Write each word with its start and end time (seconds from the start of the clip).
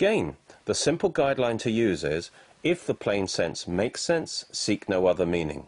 Again, 0.00 0.38
the 0.64 0.74
simple 0.74 1.12
guideline 1.12 1.58
to 1.58 1.70
use 1.70 2.04
is 2.04 2.30
if 2.62 2.86
the 2.86 2.94
plain 2.94 3.28
sense 3.28 3.68
makes 3.68 4.00
sense, 4.00 4.46
seek 4.50 4.88
no 4.88 5.06
other 5.06 5.26
meaning. 5.26 5.66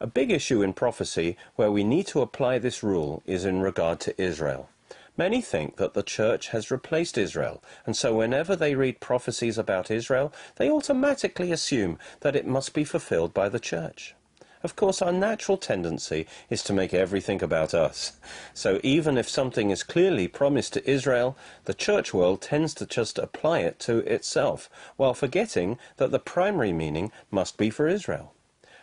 A 0.00 0.06
big 0.06 0.30
issue 0.30 0.62
in 0.62 0.72
prophecy 0.72 1.36
where 1.54 1.70
we 1.70 1.84
need 1.84 2.06
to 2.06 2.22
apply 2.22 2.58
this 2.58 2.82
rule 2.82 3.22
is 3.26 3.44
in 3.44 3.60
regard 3.60 4.00
to 4.00 4.18
Israel. 4.18 4.70
Many 5.18 5.42
think 5.42 5.76
that 5.76 5.92
the 5.92 6.02
church 6.02 6.48
has 6.48 6.70
replaced 6.70 7.18
Israel, 7.18 7.62
and 7.84 7.94
so 7.94 8.14
whenever 8.14 8.56
they 8.56 8.74
read 8.74 9.00
prophecies 9.00 9.58
about 9.58 9.90
Israel, 9.90 10.32
they 10.56 10.70
automatically 10.70 11.52
assume 11.52 11.98
that 12.20 12.34
it 12.34 12.46
must 12.46 12.72
be 12.72 12.82
fulfilled 12.82 13.34
by 13.34 13.50
the 13.50 13.60
church. 13.60 14.14
Of 14.64 14.76
course, 14.76 15.02
our 15.02 15.12
natural 15.12 15.58
tendency 15.58 16.26
is 16.48 16.62
to 16.62 16.72
make 16.72 16.94
everything 16.94 17.42
about 17.42 17.74
us. 17.74 18.12
So 18.54 18.80
even 18.82 19.18
if 19.18 19.28
something 19.28 19.68
is 19.68 19.82
clearly 19.82 20.26
promised 20.26 20.72
to 20.72 20.90
Israel, 20.90 21.36
the 21.66 21.74
church 21.74 22.14
world 22.14 22.40
tends 22.40 22.72
to 22.76 22.86
just 22.86 23.18
apply 23.18 23.58
it 23.58 23.78
to 23.80 23.98
itself, 23.98 24.70
while 24.96 25.12
forgetting 25.12 25.78
that 25.98 26.12
the 26.12 26.18
primary 26.18 26.72
meaning 26.72 27.12
must 27.30 27.58
be 27.58 27.68
for 27.68 27.86
Israel. 27.86 28.32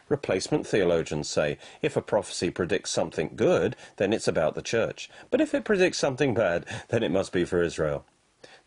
Replacement 0.07 0.67
theologians 0.67 1.27
say 1.27 1.57
if 1.81 1.97
a 1.97 2.01
prophecy 2.01 2.51
predicts 2.51 2.91
something 2.91 3.31
good, 3.35 3.75
then 3.97 4.13
it's 4.13 4.27
about 4.27 4.53
the 4.53 4.61
church. 4.61 5.09
But 5.31 5.41
if 5.41 5.55
it 5.55 5.65
predicts 5.65 5.97
something 5.97 6.35
bad, 6.35 6.63
then 6.89 7.01
it 7.01 7.09
must 7.09 7.33
be 7.33 7.43
for 7.43 7.63
Israel. 7.63 8.05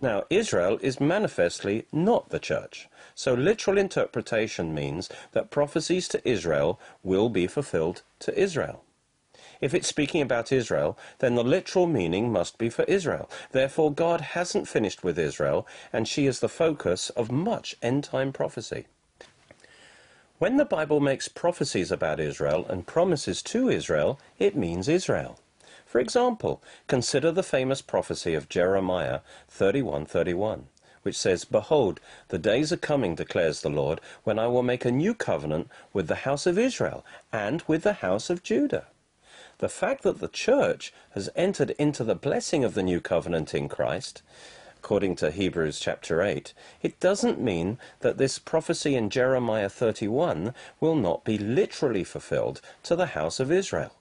Now, 0.01 0.25
Israel 0.31 0.79
is 0.83 1.01
manifestly 1.01 1.87
not 1.93 2.31
the 2.31 2.39
church. 2.39 2.89
So 3.15 3.35
literal 3.35 3.79
interpretation 3.79 4.75
means 4.75 5.09
that 5.33 5.51
prophecies 5.51 6.09
to 6.09 6.29
Israel 6.29 6.81
will 7.03 7.29
be 7.29 7.47
fulfilled 7.47 8.03
to 8.21 8.39
Israel. 8.39 8.83
If 9.61 9.73
it's 9.73 9.89
speaking 9.89 10.21
about 10.21 10.53
Israel, 10.53 10.99
then 11.21 11.37
the 11.37 11.45
literal 11.45 11.87
meaning 11.87 12.31
must 12.33 12.59
be 12.59 12.69
for 12.69 12.83
Israel. 12.85 13.31
Therefore, 13.53 13.93
God 13.93 14.21
hasn't 14.21 14.69
finished 14.69 15.05
with 15.05 15.19
Israel, 15.19 15.67
and 15.93 16.09
she 16.09 16.27
is 16.27 16.41
the 16.41 16.49
focus 16.49 17.11
of 17.11 17.31
much 17.31 17.77
end 17.81 18.05
time 18.05 18.33
prophecy. 18.33 18.87
When 20.39 20.57
the 20.57 20.65
Bible 20.65 21.01
makes 21.01 21.29
prophecies 21.29 21.93
about 21.93 22.21
Israel 22.21 22.67
and 22.69 22.87
promises 22.87 23.41
to 23.45 23.71
Israel, 23.71 24.19
it 24.39 24.57
means 24.57 24.89
Israel. 24.89 25.39
For 25.95 26.01
example, 26.01 26.61
consider 26.89 27.31
the 27.31 27.45
famous 27.45 27.81
prophecy 27.81 28.35
of 28.35 28.49
Jeremiah 28.49 29.21
31:31, 29.49 30.67
which 31.05 31.17
says, 31.17 31.45
"Behold, 31.45 32.01
the 32.31 32.37
days 32.37 32.73
are 32.73 32.77
coming, 32.77 33.15
declares 33.15 33.61
the 33.61 33.71
Lord, 33.71 34.01
when 34.25 34.37
I 34.37 34.49
will 34.49 34.65
make 34.65 34.85
a 34.85 34.91
new 34.91 35.15
covenant 35.15 35.69
with 35.93 36.09
the 36.09 36.27
house 36.27 36.47
of 36.47 36.59
Israel 36.59 37.07
and 37.33 37.63
with 37.69 37.85
the 37.85 37.93
house 37.93 38.29
of 38.29 38.43
Judah." 38.43 38.89
The 39.59 39.69
fact 39.69 40.03
that 40.03 40.19
the 40.19 40.27
church 40.27 40.93
has 41.11 41.31
entered 41.37 41.71
into 41.79 42.03
the 42.03 42.17
blessing 42.17 42.65
of 42.65 42.75
the 42.75 42.83
new 42.83 43.01
covenant 43.01 43.55
in 43.55 43.69
Christ 43.69 44.21
according 44.77 45.15
to 45.15 45.31
Hebrews 45.31 45.79
chapter 45.79 46.23
8, 46.23 46.55
it 46.83 46.99
doesn't 46.99 47.41
mean 47.41 47.79
that 48.01 48.19
this 48.19 48.41
prophecy 48.41 48.97
in 48.97 49.11
Jeremiah 49.11 49.69
31 49.69 50.55
will 50.81 50.97
not 50.97 51.23
be 51.23 51.39
literally 51.39 52.03
fulfilled 52.03 52.61
to 52.83 52.97
the 52.97 53.15
house 53.15 53.39
of 53.39 53.53
Israel. 53.53 53.95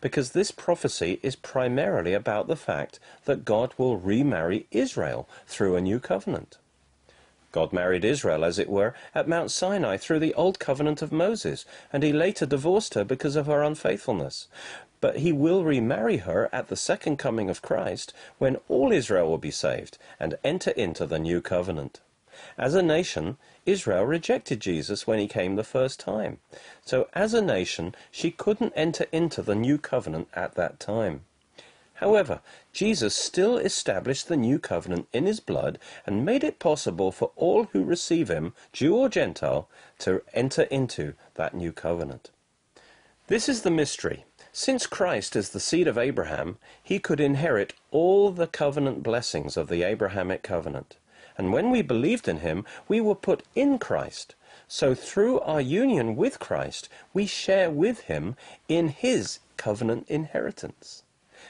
Because 0.00 0.32
this 0.32 0.50
prophecy 0.50 1.18
is 1.22 1.36
primarily 1.36 2.12
about 2.12 2.46
the 2.46 2.56
fact 2.56 2.98
that 3.24 3.44
God 3.44 3.72
will 3.76 3.96
remarry 3.96 4.66
Israel 4.70 5.28
through 5.46 5.76
a 5.76 5.80
new 5.80 5.98
covenant. 5.98 6.58
God 7.52 7.72
married 7.72 8.04
Israel, 8.04 8.44
as 8.44 8.58
it 8.58 8.68
were, 8.68 8.94
at 9.14 9.28
Mount 9.28 9.50
Sinai 9.50 9.96
through 9.96 10.18
the 10.18 10.34
old 10.34 10.58
covenant 10.58 11.00
of 11.00 11.10
Moses, 11.10 11.64
and 11.90 12.02
he 12.02 12.12
later 12.12 12.44
divorced 12.44 12.92
her 12.94 13.04
because 13.04 13.34
of 13.34 13.46
her 13.46 13.62
unfaithfulness 13.62 14.46
but 15.00 15.18
he 15.18 15.32
will 15.32 15.64
remarry 15.64 16.18
her 16.18 16.48
at 16.52 16.68
the 16.68 16.76
second 16.76 17.16
coming 17.16 17.50
of 17.50 17.62
Christ 17.62 18.12
when 18.38 18.56
all 18.68 18.92
Israel 18.92 19.28
will 19.28 19.38
be 19.38 19.50
saved 19.50 19.98
and 20.18 20.38
enter 20.42 20.70
into 20.72 21.06
the 21.06 21.18
new 21.18 21.40
covenant. 21.40 22.00
As 22.58 22.74
a 22.74 22.82
nation, 22.82 23.36
Israel 23.66 24.04
rejected 24.04 24.60
Jesus 24.60 25.06
when 25.06 25.18
he 25.18 25.28
came 25.28 25.56
the 25.56 25.64
first 25.64 26.00
time. 26.00 26.38
So 26.84 27.08
as 27.12 27.34
a 27.34 27.42
nation, 27.42 27.94
she 28.10 28.30
couldn't 28.30 28.72
enter 28.74 29.06
into 29.12 29.42
the 29.42 29.54
new 29.54 29.76
covenant 29.76 30.28
at 30.32 30.54
that 30.54 30.80
time. 30.80 31.24
However, 31.94 32.40
Jesus 32.72 33.14
still 33.14 33.58
established 33.58 34.28
the 34.28 34.36
new 34.36 34.58
covenant 34.58 35.08
in 35.12 35.26
his 35.26 35.40
blood 35.40 35.78
and 36.06 36.24
made 36.24 36.44
it 36.44 36.58
possible 36.58 37.10
for 37.10 37.32
all 37.36 37.64
who 37.72 37.84
receive 37.84 38.28
him, 38.28 38.54
Jew 38.72 38.94
or 38.96 39.08
Gentile, 39.08 39.68
to 39.98 40.22
enter 40.32 40.62
into 40.62 41.14
that 41.34 41.54
new 41.54 41.72
covenant. 41.72 42.30
This 43.28 43.48
is 43.48 43.62
the 43.62 43.70
mystery 43.70 44.24
since 44.58 44.86
Christ 44.86 45.36
is 45.36 45.50
the 45.50 45.60
seed 45.60 45.86
of 45.86 45.98
Abraham, 45.98 46.56
he 46.82 46.98
could 46.98 47.20
inherit 47.20 47.74
all 47.90 48.30
the 48.30 48.46
covenant 48.46 49.02
blessings 49.02 49.54
of 49.58 49.68
the 49.68 49.82
Abrahamic 49.82 50.42
covenant. 50.42 50.96
And 51.38 51.52
when 51.52 51.70
we 51.70 51.82
believed 51.82 52.28
in 52.28 52.38
him, 52.38 52.64
we 52.88 53.00
were 53.00 53.14
put 53.14 53.42
in 53.54 53.78
Christ. 53.78 54.34
So 54.68 54.94
through 54.94 55.40
our 55.40 55.60
union 55.60 56.16
with 56.16 56.38
Christ, 56.38 56.88
we 57.12 57.26
share 57.26 57.70
with 57.70 58.00
him 58.02 58.36
in 58.68 58.88
his 58.88 59.38
covenant 59.56 60.06
inheritance. 60.08 61.02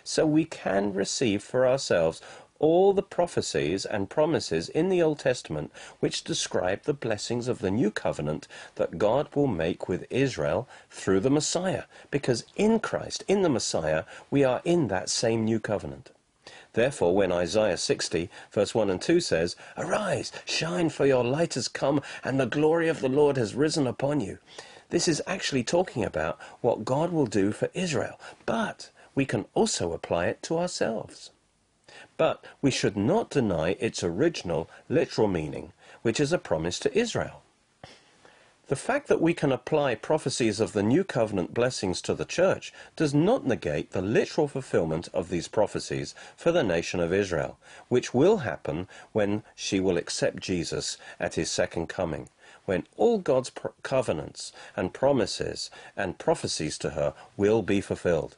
So 0.04 0.26
we 0.26 0.44
can 0.44 0.92
receive 0.92 1.42
for 1.42 1.66
ourselves 1.66 2.20
all 2.58 2.92
the 2.92 3.02
prophecies 3.02 3.84
and 3.84 4.08
promises 4.10 4.68
in 4.70 4.88
the 4.88 5.02
Old 5.02 5.18
Testament 5.18 5.70
which 6.00 6.24
describe 6.24 6.82
the 6.82 6.94
blessings 6.94 7.48
of 7.48 7.58
the 7.58 7.70
new 7.70 7.90
covenant 7.90 8.48
that 8.76 8.98
God 8.98 9.28
will 9.34 9.46
make 9.46 9.88
with 9.88 10.06
Israel 10.10 10.68
through 10.90 11.20
the 11.20 11.30
Messiah. 11.30 11.84
Because 12.10 12.44
in 12.56 12.80
Christ, 12.80 13.24
in 13.28 13.42
the 13.42 13.48
Messiah, 13.48 14.04
we 14.30 14.42
are 14.44 14.62
in 14.64 14.88
that 14.88 15.10
same 15.10 15.44
new 15.44 15.60
covenant. 15.60 16.10
Therefore, 16.76 17.16
when 17.16 17.32
Isaiah 17.32 17.78
60, 17.78 18.28
verse 18.52 18.74
1 18.74 18.90
and 18.90 19.00
2 19.00 19.18
says, 19.20 19.56
Arise, 19.78 20.30
shine, 20.44 20.90
for 20.90 21.06
your 21.06 21.24
light 21.24 21.54
has 21.54 21.68
come, 21.68 22.02
and 22.22 22.38
the 22.38 22.44
glory 22.44 22.86
of 22.88 23.00
the 23.00 23.08
Lord 23.08 23.38
has 23.38 23.54
risen 23.54 23.86
upon 23.86 24.20
you, 24.20 24.36
this 24.90 25.08
is 25.08 25.22
actually 25.26 25.64
talking 25.64 26.04
about 26.04 26.38
what 26.60 26.84
God 26.84 27.12
will 27.12 27.24
do 27.24 27.50
for 27.50 27.70
Israel. 27.72 28.20
But 28.44 28.90
we 29.14 29.24
can 29.24 29.46
also 29.54 29.94
apply 29.94 30.26
it 30.26 30.42
to 30.42 30.58
ourselves. 30.58 31.30
But 32.18 32.44
we 32.60 32.70
should 32.70 32.94
not 32.94 33.30
deny 33.30 33.70
its 33.80 34.04
original 34.04 34.68
literal 34.90 35.28
meaning, 35.28 35.72
which 36.02 36.20
is 36.20 36.30
a 36.30 36.36
promise 36.36 36.78
to 36.80 36.94
Israel. 36.94 37.42
The 38.68 38.74
fact 38.74 39.06
that 39.06 39.20
we 39.20 39.32
can 39.32 39.52
apply 39.52 39.94
prophecies 39.94 40.58
of 40.58 40.72
the 40.72 40.82
New 40.82 41.04
Covenant 41.04 41.54
blessings 41.54 42.02
to 42.02 42.14
the 42.14 42.24
church 42.24 42.72
does 42.96 43.14
not 43.14 43.46
negate 43.46 43.92
the 43.92 44.02
literal 44.02 44.48
fulfillment 44.48 45.08
of 45.14 45.28
these 45.28 45.46
prophecies 45.46 46.16
for 46.36 46.50
the 46.50 46.64
nation 46.64 46.98
of 46.98 47.12
Israel, 47.12 47.58
which 47.88 48.12
will 48.12 48.38
happen 48.38 48.88
when 49.12 49.44
she 49.54 49.78
will 49.78 49.96
accept 49.96 50.40
Jesus 50.40 50.98
at 51.20 51.36
his 51.36 51.48
second 51.48 51.88
coming, 51.88 52.28
when 52.64 52.88
all 52.96 53.18
God's 53.18 53.52
covenants 53.84 54.52
and 54.74 54.92
promises 54.92 55.70
and 55.96 56.18
prophecies 56.18 56.76
to 56.78 56.90
her 56.90 57.14
will 57.36 57.62
be 57.62 57.80
fulfilled. 57.80 58.36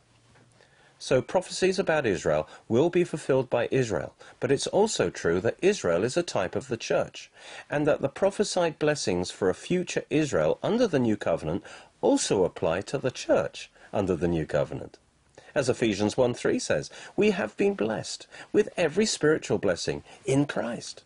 So 0.99 1.23
prophecies 1.23 1.79
about 1.79 2.07
Israel 2.07 2.49
will 2.67 2.91
be 2.91 3.05
fulfilled 3.05 3.49
by 3.49 3.69
Israel, 3.71 4.15
but 4.41 4.51
it's 4.51 4.67
also 4.67 5.11
true 5.11 5.41
that 5.41 5.57
Israel 5.63 6.03
is 6.03 6.17
a 6.17 6.23
type 6.23 6.57
of 6.57 6.69
the 6.69 6.77
church, 6.77 7.31
and 7.71 7.87
that 7.87 8.01
the 8.01 8.09
prophesied 8.09 8.79
blessings 8.79 9.31
for 9.31 9.49
a 9.49 9.55
future 9.55 10.05
Israel 10.11 10.59
under 10.63 10.89
the 10.89 10.99
new 10.99 11.17
covenant 11.17 11.63
also 12.01 12.45
apply 12.45 12.81
to 12.83 12.99
the 12.99 13.13
church 13.13 13.71
under 13.93 14.17
the 14.17 14.29
new 14.29 14.45
covenant. 14.45 14.99
As 15.55 15.69
Ephesians 15.69 16.17
1 16.17 16.35
3 16.35 16.59
says, 16.59 16.91
we 17.17 17.31
have 17.31 17.57
been 17.57 17.75
blessed 17.75 18.27
with 18.53 18.69
every 18.77 19.07
spiritual 19.07 19.59
blessing 19.59 20.03
in 20.25 20.47
Christ. 20.47 21.05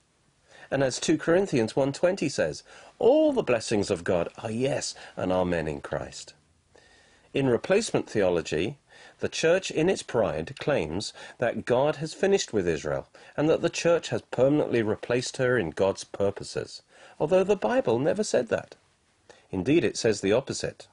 And 0.70 0.82
as 0.82 0.98
2 0.98 1.18
Corinthians 1.18 1.74
1:20 1.74 2.30
says, 2.30 2.62
all 2.98 3.32
the 3.32 3.42
blessings 3.42 3.90
of 3.90 4.04
God 4.04 4.30
are 4.42 4.50
yes 4.50 4.94
and 5.16 5.30
amen 5.30 5.68
in 5.68 5.82
Christ. 5.82 6.32
In 7.34 7.46
replacement 7.46 8.08
theology, 8.08 8.78
the 9.20 9.28
church, 9.28 9.70
in 9.70 9.88
its 9.88 10.02
pride, 10.02 10.54
claims 10.58 11.12
that 11.38 11.64
God 11.64 11.96
has 11.96 12.14
finished 12.14 12.52
with 12.52 12.68
Israel 12.68 13.08
and 13.36 13.48
that 13.48 13.62
the 13.62 13.70
church 13.70 14.08
has 14.10 14.22
permanently 14.30 14.82
replaced 14.82 15.36
her 15.38 15.58
in 15.58 15.70
God's 15.70 16.04
purposes, 16.04 16.82
although 17.18 17.44
the 17.44 17.56
Bible 17.56 17.98
never 17.98 18.22
said 18.22 18.48
that. 18.48 18.76
Indeed, 19.50 19.84
it 19.84 19.96
says 19.96 20.20
the 20.20 20.32
opposite. 20.32 20.86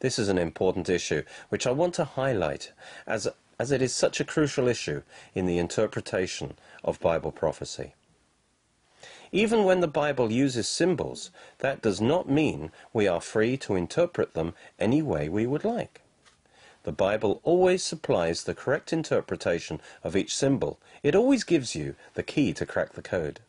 This 0.00 0.18
is 0.18 0.28
an 0.28 0.38
important 0.38 0.88
issue 0.88 1.22
which 1.48 1.66
I 1.66 1.72
want 1.72 1.94
to 1.94 2.04
highlight 2.04 2.72
as, 3.06 3.28
as 3.58 3.72
it 3.72 3.82
is 3.82 3.92
such 3.92 4.20
a 4.20 4.24
crucial 4.24 4.68
issue 4.68 5.02
in 5.34 5.46
the 5.46 5.58
interpretation 5.58 6.56
of 6.84 7.00
Bible 7.00 7.32
prophecy. 7.32 7.94
Even 9.30 9.64
when 9.64 9.80
the 9.80 9.88
Bible 9.88 10.32
uses 10.32 10.66
symbols, 10.68 11.30
that 11.58 11.82
does 11.82 12.00
not 12.00 12.30
mean 12.30 12.72
we 12.92 13.06
are 13.06 13.20
free 13.20 13.56
to 13.58 13.74
interpret 13.74 14.32
them 14.32 14.54
any 14.78 15.02
way 15.02 15.28
we 15.28 15.46
would 15.46 15.64
like. 15.64 16.00
The 16.88 16.92
Bible 16.92 17.42
always 17.42 17.84
supplies 17.84 18.44
the 18.44 18.54
correct 18.54 18.94
interpretation 18.94 19.78
of 20.02 20.16
each 20.16 20.34
symbol. 20.34 20.80
It 21.02 21.14
always 21.14 21.44
gives 21.44 21.74
you 21.74 21.96
the 22.14 22.22
key 22.22 22.54
to 22.54 22.64
crack 22.64 22.94
the 22.94 23.02
code. 23.02 23.40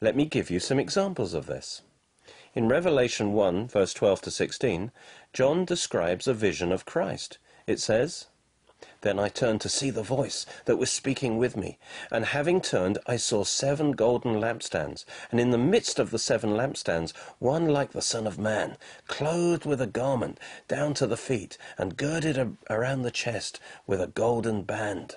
Let 0.00 0.16
me 0.16 0.24
give 0.24 0.50
you 0.50 0.58
some 0.58 0.80
examples 0.80 1.34
of 1.34 1.46
this. 1.46 1.82
In 2.52 2.66
Revelation 2.66 3.32
1, 3.32 3.68
verse 3.68 3.94
12 3.94 4.22
to 4.22 4.32
16, 4.32 4.90
John 5.32 5.64
describes 5.64 6.26
a 6.26 6.34
vision 6.34 6.72
of 6.72 6.84
Christ. 6.84 7.38
It 7.68 7.78
says, 7.78 8.26
Then 9.02 9.18
I 9.18 9.28
turned 9.28 9.60
to 9.60 9.68
see 9.68 9.90
the 9.90 10.02
voice 10.02 10.46
that 10.64 10.76
was 10.76 10.90
speaking 10.90 11.38
with 11.38 11.56
me. 11.56 11.78
And 12.10 12.24
having 12.24 12.60
turned, 12.60 12.98
I 13.06 13.16
saw 13.16 13.44
seven 13.44 13.92
golden 13.92 14.40
lampstands. 14.40 15.04
And 15.30 15.38
in 15.38 15.50
the 15.50 15.58
midst 15.58 15.98
of 15.98 16.10
the 16.10 16.18
seven 16.18 16.56
lampstands, 16.56 17.12
one 17.38 17.68
like 17.68 17.92
the 17.92 18.02
Son 18.02 18.26
of 18.26 18.38
Man, 18.38 18.76
clothed 19.06 19.64
with 19.64 19.80
a 19.80 19.86
garment 19.86 20.38
down 20.68 20.94
to 20.94 21.06
the 21.06 21.16
feet, 21.16 21.58
and 21.78 21.96
girded 21.96 22.56
around 22.70 23.02
the 23.02 23.10
chest 23.10 23.60
with 23.86 24.00
a 24.00 24.08
golden 24.08 24.62
band. 24.62 25.16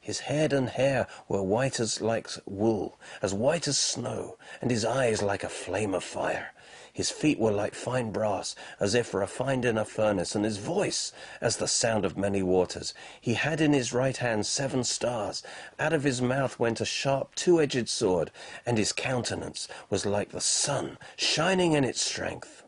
His 0.00 0.20
head 0.20 0.52
and 0.52 0.68
hair 0.68 1.06
were 1.28 1.42
white 1.42 1.78
as 1.78 2.00
like 2.00 2.28
wool, 2.44 2.98
as 3.20 3.32
white 3.32 3.68
as 3.68 3.78
snow, 3.78 4.36
and 4.60 4.70
his 4.70 4.84
eyes 4.84 5.22
like 5.22 5.44
a 5.44 5.48
flame 5.48 5.94
of 5.94 6.02
fire. 6.02 6.52
His 6.94 7.10
feet 7.10 7.38
were 7.38 7.52
like 7.52 7.74
fine 7.74 8.10
brass, 8.10 8.54
as 8.78 8.94
if 8.94 9.14
refined 9.14 9.64
in 9.64 9.78
a 9.78 9.84
furnace, 9.84 10.34
and 10.34 10.44
his 10.44 10.58
voice 10.58 11.10
as 11.40 11.56
the 11.56 11.66
sound 11.66 12.04
of 12.04 12.18
many 12.18 12.42
waters. 12.42 12.92
He 13.18 13.32
had 13.34 13.62
in 13.62 13.72
his 13.72 13.94
right 13.94 14.16
hand 14.16 14.44
seven 14.44 14.84
stars. 14.84 15.42
Out 15.78 15.94
of 15.94 16.04
his 16.04 16.20
mouth 16.20 16.58
went 16.58 16.82
a 16.82 16.84
sharp 16.84 17.34
two-edged 17.34 17.88
sword, 17.88 18.30
and 18.66 18.76
his 18.76 18.92
countenance 18.92 19.68
was 19.88 20.04
like 20.04 20.32
the 20.32 20.40
sun, 20.42 20.98
shining 21.16 21.72
in 21.72 21.82
its 21.82 22.02
strength. 22.02 22.62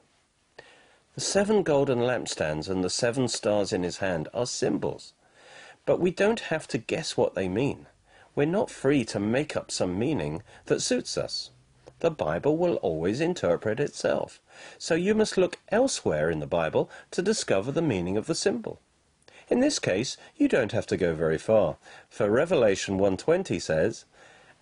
The 1.14 1.20
seven 1.20 1.62
golden 1.62 1.98
lampstands 1.98 2.68
and 2.68 2.82
the 2.82 2.90
seven 2.90 3.28
stars 3.28 3.74
in 3.74 3.82
his 3.82 3.98
hand 3.98 4.28
are 4.32 4.46
symbols, 4.46 5.12
but 5.84 6.00
we 6.00 6.10
don't 6.10 6.40
have 6.40 6.66
to 6.68 6.78
guess 6.78 7.16
what 7.16 7.34
they 7.34 7.48
mean. 7.48 7.86
We're 8.34 8.46
not 8.46 8.70
free 8.70 9.04
to 9.04 9.20
make 9.20 9.54
up 9.54 9.70
some 9.70 9.98
meaning 9.98 10.42
that 10.64 10.80
suits 10.80 11.18
us 11.18 11.50
the 12.04 12.10
Bible 12.10 12.58
will 12.58 12.74
always 12.82 13.18
interpret 13.18 13.80
itself. 13.80 14.38
So 14.76 14.94
you 14.94 15.14
must 15.14 15.38
look 15.38 15.58
elsewhere 15.70 16.28
in 16.28 16.38
the 16.38 16.46
Bible 16.46 16.90
to 17.12 17.22
discover 17.22 17.72
the 17.72 17.80
meaning 17.80 18.18
of 18.18 18.26
the 18.26 18.34
symbol. 18.34 18.78
In 19.48 19.60
this 19.60 19.78
case, 19.78 20.18
you 20.36 20.46
don't 20.46 20.72
have 20.72 20.86
to 20.88 20.98
go 20.98 21.14
very 21.14 21.38
far, 21.38 21.78
for 22.10 22.28
Revelation 22.28 22.98
1.20 22.98 23.58
says, 23.58 24.04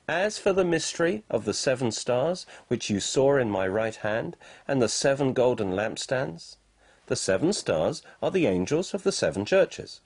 As 0.06 0.38
for 0.38 0.52
the 0.52 0.64
mystery 0.64 1.24
of 1.28 1.44
the 1.44 1.52
seven 1.52 1.90
stars, 1.90 2.46
which 2.68 2.88
you 2.88 3.00
saw 3.00 3.36
in 3.36 3.50
my 3.50 3.66
right 3.66 3.96
hand, 3.96 4.36
and 4.68 4.80
the 4.80 4.88
seven 4.88 5.32
golden 5.32 5.72
lampstands, 5.72 6.58
the 7.06 7.16
seven 7.16 7.52
stars 7.52 8.04
are 8.22 8.30
the 8.30 8.46
angels 8.46 8.94
of 8.94 9.02
the 9.02 9.10
seven 9.10 9.44
churches, 9.44 10.00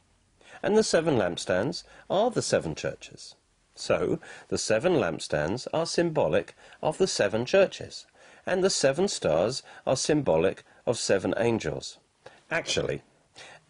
and 0.62 0.74
the 0.74 0.82
seven 0.82 1.18
lampstands 1.18 1.82
are 2.08 2.30
the 2.30 2.40
seven 2.40 2.74
churches. 2.74 3.34
So, 3.78 4.20
the 4.48 4.56
seven 4.56 4.94
lampstands 4.94 5.68
are 5.72 5.84
symbolic 5.84 6.56
of 6.82 6.96
the 6.96 7.06
seven 7.06 7.44
churches, 7.44 8.06
and 8.46 8.64
the 8.64 8.70
seven 8.70 9.06
stars 9.06 9.62
are 9.86 9.96
symbolic 9.96 10.64
of 10.86 10.98
seven 10.98 11.34
angels. 11.36 11.98
Actually, 12.50 13.02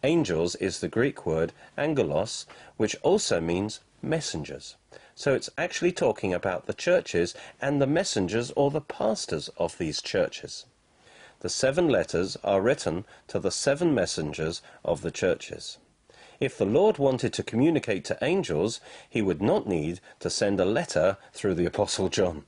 angels 0.03 0.55
is 0.55 0.79
the 0.79 0.87
Greek 0.87 1.25
word 1.25 1.51
angelos, 1.77 2.45
which 2.77 2.95
also 3.03 3.41
means 3.41 3.81
messengers. 4.01 4.77
So 5.13 5.33
it's 5.33 5.49
actually 5.57 5.91
talking 5.91 6.33
about 6.33 6.67
the 6.67 6.73
churches 6.73 7.35
and 7.59 7.81
the 7.81 7.87
messengers 7.87 8.51
or 8.51 8.71
the 8.71 8.79
pastors 8.79 9.49
of 9.57 9.77
these 9.77 10.01
churches. 10.01 10.65
The 11.41 11.49
seven 11.49 11.89
letters 11.89 12.37
are 12.43 12.61
written 12.61 13.05
to 13.27 13.39
the 13.39 13.51
seven 13.51 13.93
messengers 13.93 14.61
of 14.85 15.01
the 15.01 15.11
churches. 15.11 15.79
If 16.39 16.57
the 16.57 16.65
Lord 16.65 16.97
wanted 16.99 17.33
to 17.33 17.43
communicate 17.43 18.05
to 18.05 18.17
angels, 18.21 18.79
he 19.09 19.21
would 19.21 19.41
not 19.41 19.67
need 19.67 19.99
to 20.19 20.29
send 20.29 20.59
a 20.59 20.65
letter 20.65 21.17
through 21.33 21.55
the 21.55 21.65
Apostle 21.65 22.09
John. 22.09 22.43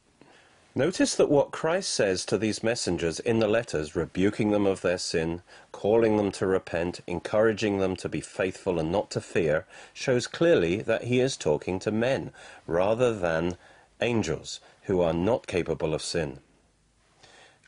Notice 0.76 1.16
that 1.16 1.32
what 1.32 1.50
Christ 1.50 1.90
says 1.90 2.24
to 2.26 2.38
these 2.38 2.64
messengers 2.64 3.20
in 3.20 3.40
the 3.40 3.48
letters, 3.48 3.96
rebuking 3.96 4.52
them 4.52 4.68
of 4.68 4.82
their 4.82 5.00
sin, 5.00 5.42
calling 5.72 6.18
them 6.18 6.32
to 6.34 6.46
repent, 6.46 7.02
encouraging 7.08 7.80
them 7.80 7.96
to 7.96 8.08
be 8.08 8.22
faithful 8.22 8.80
and 8.80 8.92
not 8.92 9.10
to 9.12 9.22
fear, 9.22 9.66
shows 9.94 10.28
clearly 10.28 10.82
that 10.84 11.06
he 11.06 11.20
is 11.20 11.36
talking 11.36 11.80
to 11.80 11.92
men 11.92 12.32
rather 12.68 13.14
than 13.18 13.58
angels 14.00 14.60
who 14.84 15.02
are 15.02 15.14
not 15.14 15.48
capable 15.48 15.96
of 15.96 16.04
sin. 16.04 16.40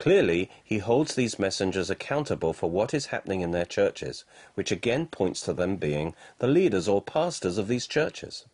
Clearly, 0.01 0.50
he 0.63 0.80
holds 0.80 1.13
these 1.13 1.38
messengers 1.38 1.92
accountable 1.92 2.53
for 2.53 2.71
what 2.71 2.92
is 2.92 3.13
happening 3.13 3.42
in 3.42 3.51
their 3.51 3.68
churches, 3.68 4.25
which 4.56 4.71
again 4.71 5.06
points 5.06 5.42
to 5.42 5.53
them 5.53 5.75
being 5.75 6.15
the 6.39 6.48
leaders 6.48 6.88
or 6.88 7.03
pastors 7.03 7.59
of 7.59 7.68
these 7.68 7.86
churches. 7.86 8.45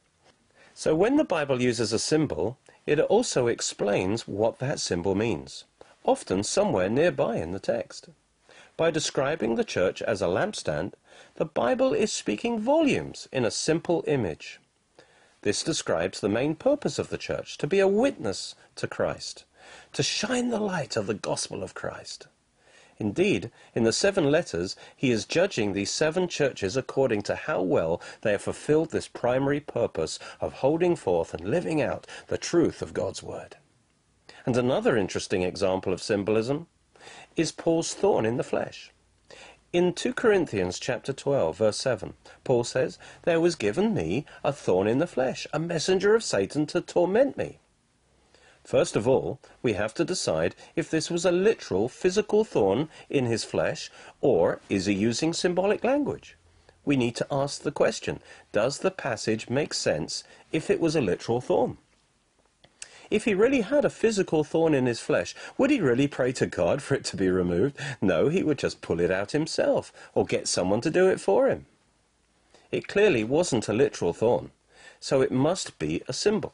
So 0.73 0.93
when 0.93 1.15
the 1.15 1.23
Bible 1.23 1.61
uses 1.61 1.93
a 1.93 1.99
symbol, 1.99 2.57
it 2.85 2.99
also 2.99 3.47
explains 3.47 4.27
what 4.27 4.59
that 4.59 4.81
symbol 4.81 5.15
means, 5.15 5.63
often 6.03 6.43
somewhere 6.43 6.89
nearby 6.89 7.37
in 7.37 7.53
the 7.53 7.61
text. 7.61 8.09
By 8.75 8.91
describing 8.91 9.55
the 9.55 9.63
church 9.63 10.01
as 10.01 10.21
a 10.21 10.27
lampstand, 10.27 10.95
the 11.35 11.45
Bible 11.45 11.93
is 11.93 12.11
speaking 12.11 12.59
volumes 12.59 13.29
in 13.31 13.45
a 13.45 13.51
simple 13.51 14.03
image. 14.05 14.59
This 15.43 15.63
describes 15.63 16.19
the 16.19 16.27
main 16.27 16.55
purpose 16.55 16.99
of 16.99 17.07
the 17.07 17.17
church, 17.17 17.57
to 17.59 17.67
be 17.67 17.79
a 17.79 17.87
witness 17.87 18.53
to 18.75 18.85
Christ 18.85 19.45
to 19.93 20.03
shine 20.03 20.49
the 20.49 20.59
light 20.59 20.95
of 20.95 21.07
the 21.07 21.13
gospel 21.13 21.63
of 21.63 21.73
Christ. 21.73 22.27
Indeed, 22.99 23.51
in 23.75 23.83
the 23.83 23.93
seven 23.93 24.31
letters, 24.31 24.75
he 24.95 25.11
is 25.11 25.25
judging 25.25 25.73
these 25.73 25.91
seven 25.91 26.27
churches 26.27 26.75
according 26.75 27.21
to 27.23 27.35
how 27.35 27.61
well 27.61 28.01
they 28.21 28.31
have 28.31 28.41
fulfilled 28.41 28.89
this 28.89 29.07
primary 29.07 29.59
purpose 29.59 30.17
of 30.41 30.53
holding 30.53 30.95
forth 30.95 31.33
and 31.33 31.49
living 31.49 31.81
out 31.81 32.07
the 32.27 32.39
truth 32.39 32.81
of 32.81 32.93
God's 32.95 33.21
word. 33.21 33.57
And 34.45 34.57
another 34.57 34.97
interesting 34.97 35.43
example 35.43 35.93
of 35.93 36.01
symbolism 36.01 36.67
is 37.35 37.51
Paul's 37.51 37.93
thorn 37.93 38.25
in 38.25 38.37
the 38.37 38.43
flesh. 38.43 38.91
In 39.73 39.93
2 39.93 40.13
Corinthians 40.13 40.79
chapter 40.79 41.13
12 41.13 41.57
verse 41.57 41.77
7, 41.77 42.13
Paul 42.43 42.63
says, 42.63 42.97
There 43.23 43.41
was 43.41 43.55
given 43.55 43.93
me 43.93 44.25
a 44.43 44.51
thorn 44.51 44.87
in 44.87 44.97
the 44.97 45.05
flesh, 45.05 45.45
a 45.53 45.59
messenger 45.59 46.15
of 46.15 46.23
Satan 46.23 46.65
to 46.67 46.81
torment 46.81 47.37
me. 47.37 47.59
First 48.67 48.97
of 48.97 49.07
all, 49.07 49.39
we 49.63 49.73
have 49.73 49.93
to 49.93 50.03
decide 50.03 50.53
if 50.75 50.91
this 50.91 51.09
was 51.09 51.23
a 51.23 51.31
literal 51.31 51.87
physical 51.87 52.43
thorn 52.43 52.89
in 53.09 53.25
his 53.25 53.45
flesh, 53.45 53.89
or 54.19 54.59
is 54.67 54.87
he 54.87 54.93
using 54.93 55.31
symbolic 55.31 55.85
language? 55.85 56.35
We 56.83 56.97
need 56.97 57.15
to 57.15 57.27
ask 57.31 57.61
the 57.61 57.71
question, 57.71 58.19
does 58.51 58.79
the 58.79 58.91
passage 58.91 59.49
make 59.49 59.73
sense 59.73 60.25
if 60.51 60.69
it 60.69 60.81
was 60.81 60.97
a 60.97 61.01
literal 61.01 61.39
thorn? 61.39 61.77
If 63.09 63.23
he 63.23 63.33
really 63.33 63.61
had 63.61 63.85
a 63.85 63.89
physical 63.89 64.43
thorn 64.43 64.73
in 64.73 64.85
his 64.85 64.99
flesh, 64.99 65.33
would 65.57 65.71
he 65.71 65.79
really 65.79 66.09
pray 66.09 66.33
to 66.33 66.45
God 66.45 66.81
for 66.81 66.95
it 66.95 67.05
to 67.05 67.15
be 67.15 67.29
removed? 67.29 67.77
No, 68.01 68.27
he 68.27 68.43
would 68.43 68.59
just 68.59 68.81
pull 68.81 68.99
it 68.99 69.09
out 69.09 69.31
himself, 69.31 69.93
or 70.13 70.25
get 70.25 70.45
someone 70.45 70.81
to 70.81 70.91
do 70.91 71.07
it 71.07 71.21
for 71.21 71.47
him. 71.47 71.67
It 72.69 72.89
clearly 72.89 73.23
wasn't 73.23 73.69
a 73.69 73.73
literal 73.73 74.11
thorn, 74.11 74.51
so 74.99 75.21
it 75.21 75.31
must 75.31 75.79
be 75.79 76.03
a 76.09 76.11
symbol. 76.11 76.53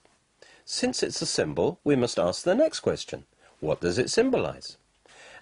Since 0.65 1.03
it's 1.03 1.21
a 1.21 1.25
symbol, 1.25 1.79
we 1.83 1.95
must 1.95 2.17
ask 2.17 2.43
the 2.43 2.55
next 2.55 2.79
question. 2.79 3.25
What 3.59 3.81
does 3.81 3.97
it 3.97 4.09
symbolize? 4.09 4.77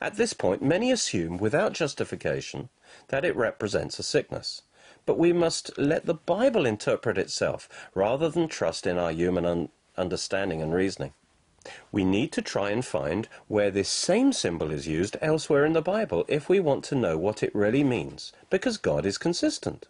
At 0.02 0.16
this 0.16 0.34
point, 0.34 0.64
many 0.64 0.92
assume, 0.92 1.38
without 1.38 1.74
justification, 1.74 2.70
that 3.10 3.24
it 3.24 3.36
represents 3.36 4.00
a 4.00 4.04
sickness. 4.04 4.64
But 5.06 5.20
we 5.20 5.32
must 5.32 5.78
let 5.78 6.08
the 6.08 6.16
Bible 6.16 6.66
interpret 6.66 7.20
itself, 7.20 7.70
rather 7.94 8.30
than 8.30 8.48
trust 8.48 8.88
in 8.88 8.98
our 8.98 9.12
human 9.12 9.46
un 9.46 9.70
understanding 9.98 10.62
and 10.62 10.74
reasoning. 10.74 11.14
We 11.92 12.04
need 12.04 12.32
to 12.32 12.42
try 12.42 12.72
and 12.72 12.84
find 12.84 13.28
where 13.48 13.70
this 13.70 13.90
same 13.90 14.34
symbol 14.34 14.72
is 14.72 14.88
used 14.88 15.18
elsewhere 15.22 15.66
in 15.66 15.74
the 15.74 15.82
Bible 15.82 16.26
if 16.28 16.50
we 16.50 16.60
want 16.60 16.84
to 16.86 16.96
know 16.96 17.18
what 17.20 17.44
it 17.44 17.54
really 17.54 17.84
means, 17.84 18.34
because 18.50 18.78
God 18.78 19.06
is 19.06 19.20
consistent. 19.20 19.88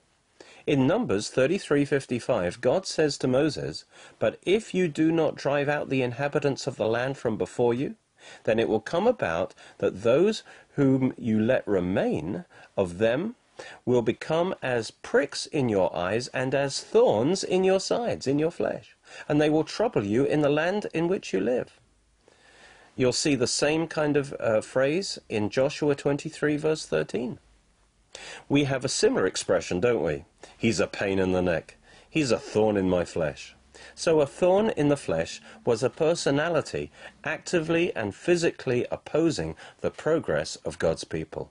In 0.72 0.88
Numbers 0.88 1.30
33:55, 1.30 2.62
God 2.62 2.86
says 2.86 3.18
to 3.18 3.28
Moses, 3.28 3.84
But 4.20 4.40
if 4.44 4.74
you 4.74 4.88
do 4.88 5.12
not 5.12 5.36
drive 5.36 5.68
out 5.68 5.90
the 5.90 6.02
inhabitants 6.02 6.66
of 6.66 6.78
the 6.78 6.88
land 6.88 7.18
from 7.18 7.36
before 7.36 7.74
you, 7.74 7.96
then 8.46 8.58
it 8.58 8.70
will 8.70 8.80
come 8.80 9.06
about 9.06 9.54
that 9.80 10.04
those 10.04 10.44
whom 10.76 11.14
you 11.18 11.42
let 11.42 11.68
remain 11.68 12.46
of 12.78 13.00
them 13.00 13.36
will 13.84 14.02
become 14.02 14.56
as 14.62 14.92
pricks 14.92 15.46
in 15.46 15.68
your 15.68 15.94
eyes 15.94 16.30
and 16.30 16.56
as 16.56 16.80
thorns 16.80 17.44
in 17.44 17.66
your 17.66 17.82
sides, 17.82 18.26
in 18.26 18.40
your 18.40 18.50
flesh, 18.50 18.96
and 19.28 19.42
they 19.42 19.50
will 19.50 19.66
trouble 19.66 20.06
you 20.06 20.24
in 20.24 20.40
the 20.40 20.48
land 20.48 20.88
in 20.94 21.10
which 21.10 21.34
you 21.34 21.42
live. 21.42 21.82
You'll 22.96 23.12
see 23.12 23.36
the 23.36 23.46
same 23.46 23.88
kind 23.88 24.16
of 24.16 24.34
uh, 24.40 24.62
phrase 24.62 25.20
in 25.28 25.50
Joshua 25.50 25.96
23, 25.96 26.56
verse 26.56 26.86
13. 26.86 27.40
We 28.48 28.64
have 28.64 28.86
a 28.86 28.90
similar 28.90 29.28
expression, 29.28 29.82
don't 29.82 30.02
we? 30.02 30.24
He's 30.62 30.80
a 30.80 30.86
pain 30.86 31.18
in 31.18 31.32
the 31.32 31.42
neck. 31.42 31.78
He's 32.08 32.30
a 32.30 32.38
thorn 32.38 32.78
in 32.78 32.88
my 32.88 33.04
flesh. 33.04 33.56
So 33.96 34.22
a 34.22 34.28
thorn 34.28 34.70
in 34.70 34.90
the 34.90 34.96
flesh 34.96 35.42
was 35.66 35.82
a 35.82 35.90
personality 35.90 36.92
actively 37.24 37.92
and 37.96 38.14
physically 38.14 38.86
opposing 38.92 39.56
the 39.80 39.90
progress 39.90 40.58
of 40.58 40.78
God's 40.78 41.04
people. 41.04 41.50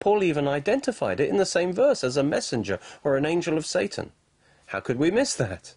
Paul 0.00 0.24
even 0.24 0.48
identified 0.48 1.20
it 1.20 1.28
in 1.28 1.36
the 1.36 1.46
same 1.46 1.72
verse 1.72 2.02
as 2.02 2.16
a 2.16 2.24
messenger 2.24 2.80
or 3.04 3.16
an 3.16 3.24
angel 3.24 3.56
of 3.56 3.66
Satan. 3.66 4.10
How 4.66 4.80
could 4.80 4.98
we 4.98 5.12
miss 5.12 5.36
that? 5.36 5.76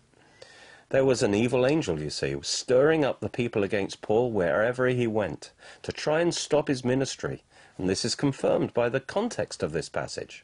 There 0.89 1.05
was 1.05 1.21
an 1.21 1.35
evil 1.35 1.67
angel, 1.67 1.99
you 1.99 2.09
see, 2.09 2.35
stirring 2.41 3.05
up 3.05 3.19
the 3.19 3.29
people 3.29 3.63
against 3.63 4.01
Paul 4.01 4.31
wherever 4.31 4.87
he 4.87 5.05
went 5.05 5.51
to 5.83 5.91
try 5.91 6.21
and 6.21 6.33
stop 6.33 6.69
his 6.69 6.83
ministry 6.83 7.43
and 7.77 7.87
this 7.87 8.03
is 8.03 8.15
confirmed 8.15 8.73
by 8.73 8.89
the 8.89 8.99
context 8.99 9.61
of 9.61 9.73
this 9.73 9.89
passage. 9.89 10.43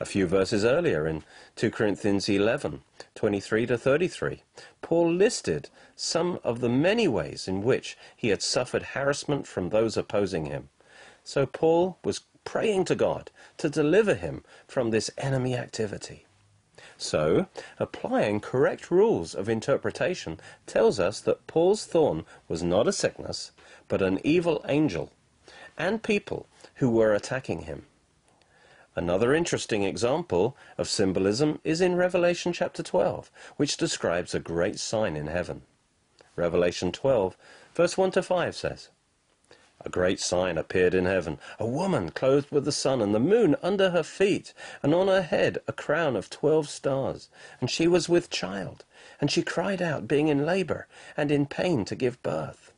A 0.00 0.04
few 0.04 0.26
verses 0.26 0.64
earlier 0.64 1.08
in 1.08 1.24
2 1.56 1.72
Corinthians 1.72 2.28
11, 2.28 2.82
23 3.16 3.66
to 3.66 3.76
33, 3.76 4.42
Paul 4.80 5.12
listed 5.12 5.70
some 5.96 6.38
of 6.44 6.60
the 6.60 6.68
many 6.68 7.08
ways 7.08 7.48
in 7.48 7.64
which 7.64 7.98
he 8.16 8.28
had 8.28 8.40
suffered 8.40 8.94
harassment 8.94 9.48
from 9.48 9.70
those 9.70 9.96
opposing 9.96 10.46
him. 10.46 10.68
So 11.24 11.46
Paul 11.46 11.98
was 12.04 12.20
praying 12.44 12.84
to 12.84 12.94
God 12.94 13.32
to 13.56 13.68
deliver 13.68 14.14
him 14.14 14.44
from 14.68 14.90
this 14.90 15.10
enemy 15.18 15.56
activity. 15.56 16.24
So, 16.96 17.46
applying 17.78 18.40
correct 18.40 18.90
rules 18.90 19.34
of 19.34 19.48
interpretation 19.48 20.38
tells 20.66 20.98
us 21.00 21.20
that 21.20 21.46
Paul's 21.46 21.84
thorn 21.84 22.24
was 22.48 22.62
not 22.62 22.88
a 22.88 22.92
sickness, 22.92 23.50
but 23.88 24.00
an 24.00 24.20
evil 24.22 24.64
angel 24.68 25.12
and 25.76 26.02
people 26.02 26.46
who 26.76 26.88
were 26.90 27.14
attacking 27.14 27.62
him. 27.62 27.86
Another 28.98 29.32
interesting 29.32 29.84
example 29.84 30.56
of 30.76 30.88
symbolism 30.88 31.60
is 31.62 31.80
in 31.80 31.94
Revelation 31.94 32.52
chapter 32.52 32.82
12, 32.82 33.30
which 33.56 33.76
describes 33.76 34.34
a 34.34 34.40
great 34.40 34.80
sign 34.80 35.14
in 35.14 35.28
heaven. 35.28 35.62
Revelation 36.34 36.90
12, 36.90 37.36
verse 37.76 37.96
1 37.96 38.10
to 38.10 38.24
5 38.24 38.56
says, 38.56 38.88
A 39.84 39.88
great 39.88 40.18
sign 40.18 40.58
appeared 40.58 40.94
in 40.94 41.04
heaven, 41.04 41.38
a 41.60 41.64
woman 41.64 42.10
clothed 42.10 42.50
with 42.50 42.64
the 42.64 42.72
sun 42.72 43.00
and 43.00 43.14
the 43.14 43.20
moon 43.20 43.54
under 43.62 43.90
her 43.90 44.02
feet, 44.02 44.52
and 44.82 44.92
on 44.92 45.06
her 45.06 45.22
head 45.22 45.58
a 45.68 45.72
crown 45.72 46.16
of 46.16 46.28
twelve 46.28 46.68
stars. 46.68 47.28
And 47.60 47.70
she 47.70 47.86
was 47.86 48.08
with 48.08 48.30
child, 48.30 48.84
and 49.20 49.30
she 49.30 49.42
cried 49.42 49.80
out, 49.80 50.08
being 50.08 50.26
in 50.26 50.44
labor 50.44 50.88
and 51.16 51.30
in 51.30 51.46
pain 51.46 51.84
to 51.84 51.94
give 51.94 52.20
birth. 52.24 52.72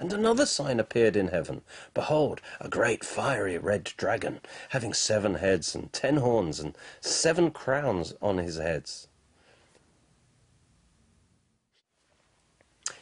And 0.00 0.14
another 0.14 0.46
sign 0.46 0.80
appeared 0.80 1.14
in 1.14 1.28
heaven. 1.28 1.60
Behold, 1.92 2.40
a 2.58 2.70
great 2.70 3.04
fiery 3.04 3.58
red 3.58 3.84
dragon, 3.84 4.40
having 4.70 4.94
seven 4.94 5.34
heads 5.34 5.74
and 5.74 5.92
ten 5.92 6.16
horns 6.16 6.58
and 6.58 6.74
seven 7.02 7.50
crowns 7.50 8.14
on 8.22 8.38
his 8.38 8.56
heads. 8.56 9.08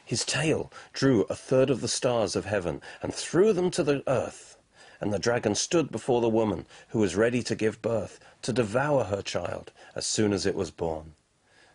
His 0.04 0.24
tail 0.24 0.72
drew 0.92 1.22
a 1.30 1.36
third 1.36 1.70
of 1.70 1.82
the 1.82 1.86
stars 1.86 2.34
of 2.34 2.46
heaven 2.46 2.82
and 3.00 3.14
threw 3.14 3.52
them 3.52 3.70
to 3.70 3.84
the 3.84 4.02
earth. 4.08 4.58
And 5.00 5.12
the 5.12 5.20
dragon 5.20 5.54
stood 5.54 5.92
before 5.92 6.20
the 6.20 6.28
woman 6.28 6.66
who 6.88 6.98
was 6.98 7.14
ready 7.14 7.44
to 7.44 7.54
give 7.54 7.80
birth, 7.80 8.18
to 8.42 8.52
devour 8.52 9.04
her 9.04 9.22
child 9.22 9.70
as 9.94 10.04
soon 10.04 10.32
as 10.32 10.46
it 10.46 10.56
was 10.56 10.72
born 10.72 11.14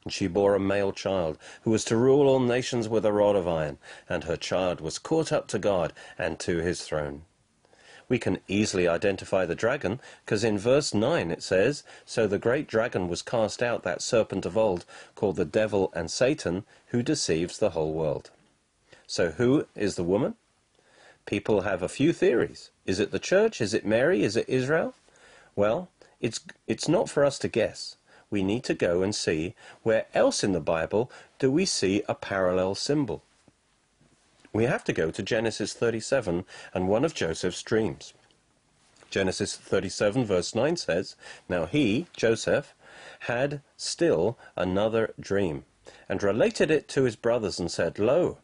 and 0.04 0.12
she 0.14 0.28
bore 0.28 0.56
a 0.56 0.60
male 0.60 0.92
child, 0.92 1.38
who 1.64 1.72
was 1.72 1.86
to 1.86 1.96
rule 1.96 2.28
all 2.28 2.40
nations 2.40 2.90
with 2.90 3.06
a 3.06 3.14
rod 3.14 3.36
of 3.36 3.48
iron, 3.48 3.78
and 4.10 4.26
her 4.26 4.38
child 4.38 4.82
was 4.82 5.00
caught 5.00 5.32
up 5.32 5.48
to 5.48 5.60
God 5.60 5.94
and 6.18 6.40
to 6.40 6.58
his 6.58 6.84
throne. 6.84 7.24
We 8.10 8.20
can 8.20 8.40
easily 8.48 8.88
identify 8.88 9.46
the 9.46 9.56
dragon, 9.56 10.02
because 10.26 10.44
in 10.44 10.58
verse 10.58 10.94
9 10.94 11.32
it 11.32 11.42
says, 11.42 11.84
So 12.06 12.28
the 12.28 12.38
great 12.38 12.68
dragon 12.68 13.08
was 13.08 13.22
cast 13.22 13.64
out, 13.64 13.84
that 13.84 14.02
serpent 14.02 14.46
of 14.46 14.58
old, 14.58 14.86
called 15.16 15.38
the 15.38 15.46
devil 15.46 15.92
and 15.96 16.12
Satan, 16.12 16.66
who 16.88 17.02
deceives 17.02 17.58
the 17.58 17.72
whole 17.72 17.94
world. 17.94 18.30
So 19.08 19.32
who 19.32 19.68
is 19.76 19.96
the 19.96 20.04
woman? 20.04 20.36
People 21.26 21.62
have 21.62 21.82
a 21.82 21.90
few 21.90 22.12
theories. 22.12 22.72
Is 22.86 23.00
it 23.00 23.12
the 23.12 23.20
church? 23.20 23.62
Is 23.62 23.74
it 23.74 23.86
Mary? 23.86 24.24
Is 24.24 24.36
it 24.36 24.50
Israel? 24.50 24.94
Well, 25.56 25.90
it's, 26.20 26.42
it's 26.68 26.90
not 26.90 27.10
for 27.10 27.24
us 27.24 27.40
to 27.40 27.48
guess 27.48 27.96
we 28.34 28.42
need 28.42 28.63
to 28.63 28.74
go 28.74 29.04
and 29.04 29.13
see 29.13 29.54
where 29.84 30.08
else 30.16 30.44
in 30.44 30.54
the 30.54 30.60
Bible 30.60 31.12
do 31.38 31.52
we 31.52 31.66
see 31.68 32.02
a 32.10 32.16
parallel 32.16 32.74
symbol. 32.74 33.22
We 34.52 34.63
have 34.63 34.84
to 34.86 34.92
go 34.92 35.12
to 35.12 35.22
Genesis 35.22 35.74
37 35.74 36.44
and 36.74 36.88
one 36.88 37.06
of 37.06 37.13
Joseph's 37.13 37.62
dreams. 37.62 38.16
Genesis 39.12 39.56
37 39.56 40.25
verse 40.25 40.56
9 40.56 40.78
says, 40.78 41.16
Now 41.48 41.68
he, 41.68 42.08
Joseph, 42.18 42.74
had 43.20 43.62
still 43.78 44.40
another 44.56 45.13
dream, 45.20 45.66
and 46.10 46.24
related 46.24 46.72
it 46.72 46.88
to 46.88 47.04
his 47.04 47.16
brothers, 47.16 47.60
and 47.60 47.70
said, 47.70 48.00
Lo, 48.00 48.40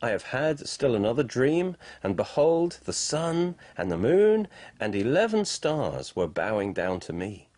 I 0.00 0.08
have 0.08 0.22
had 0.22 0.66
still 0.66 0.94
another 0.94 1.22
dream, 1.22 1.76
and 2.02 2.16
behold, 2.16 2.78
the 2.84 2.94
sun 2.94 3.56
and 3.76 3.92
the 3.92 3.98
moon 3.98 4.48
and 4.80 4.94
eleven 4.96 5.44
stars 5.44 6.16
were 6.16 6.28
bowing 6.28 6.72
down 6.72 6.98
to 7.00 7.12
me. 7.12 7.48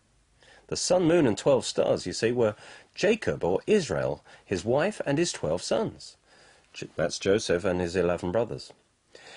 The 0.67 0.75
sun, 0.75 1.05
moon, 1.05 1.25
and 1.25 1.37
twelve 1.37 1.65
stars, 1.65 2.05
you 2.05 2.13
see, 2.13 2.31
were 2.31 2.55
Jacob 2.93 3.43
or 3.43 3.61
Israel, 3.67 4.23
his 4.43 4.65
wife, 4.65 5.01
and 5.05 5.17
his 5.17 5.31
twelve 5.31 5.61
sons. 5.61 6.17
That's 6.95 7.19
Joseph 7.19 7.63
and 7.63 7.79
his 7.79 7.95
eleven 7.95 8.31
brothers. 8.31 8.73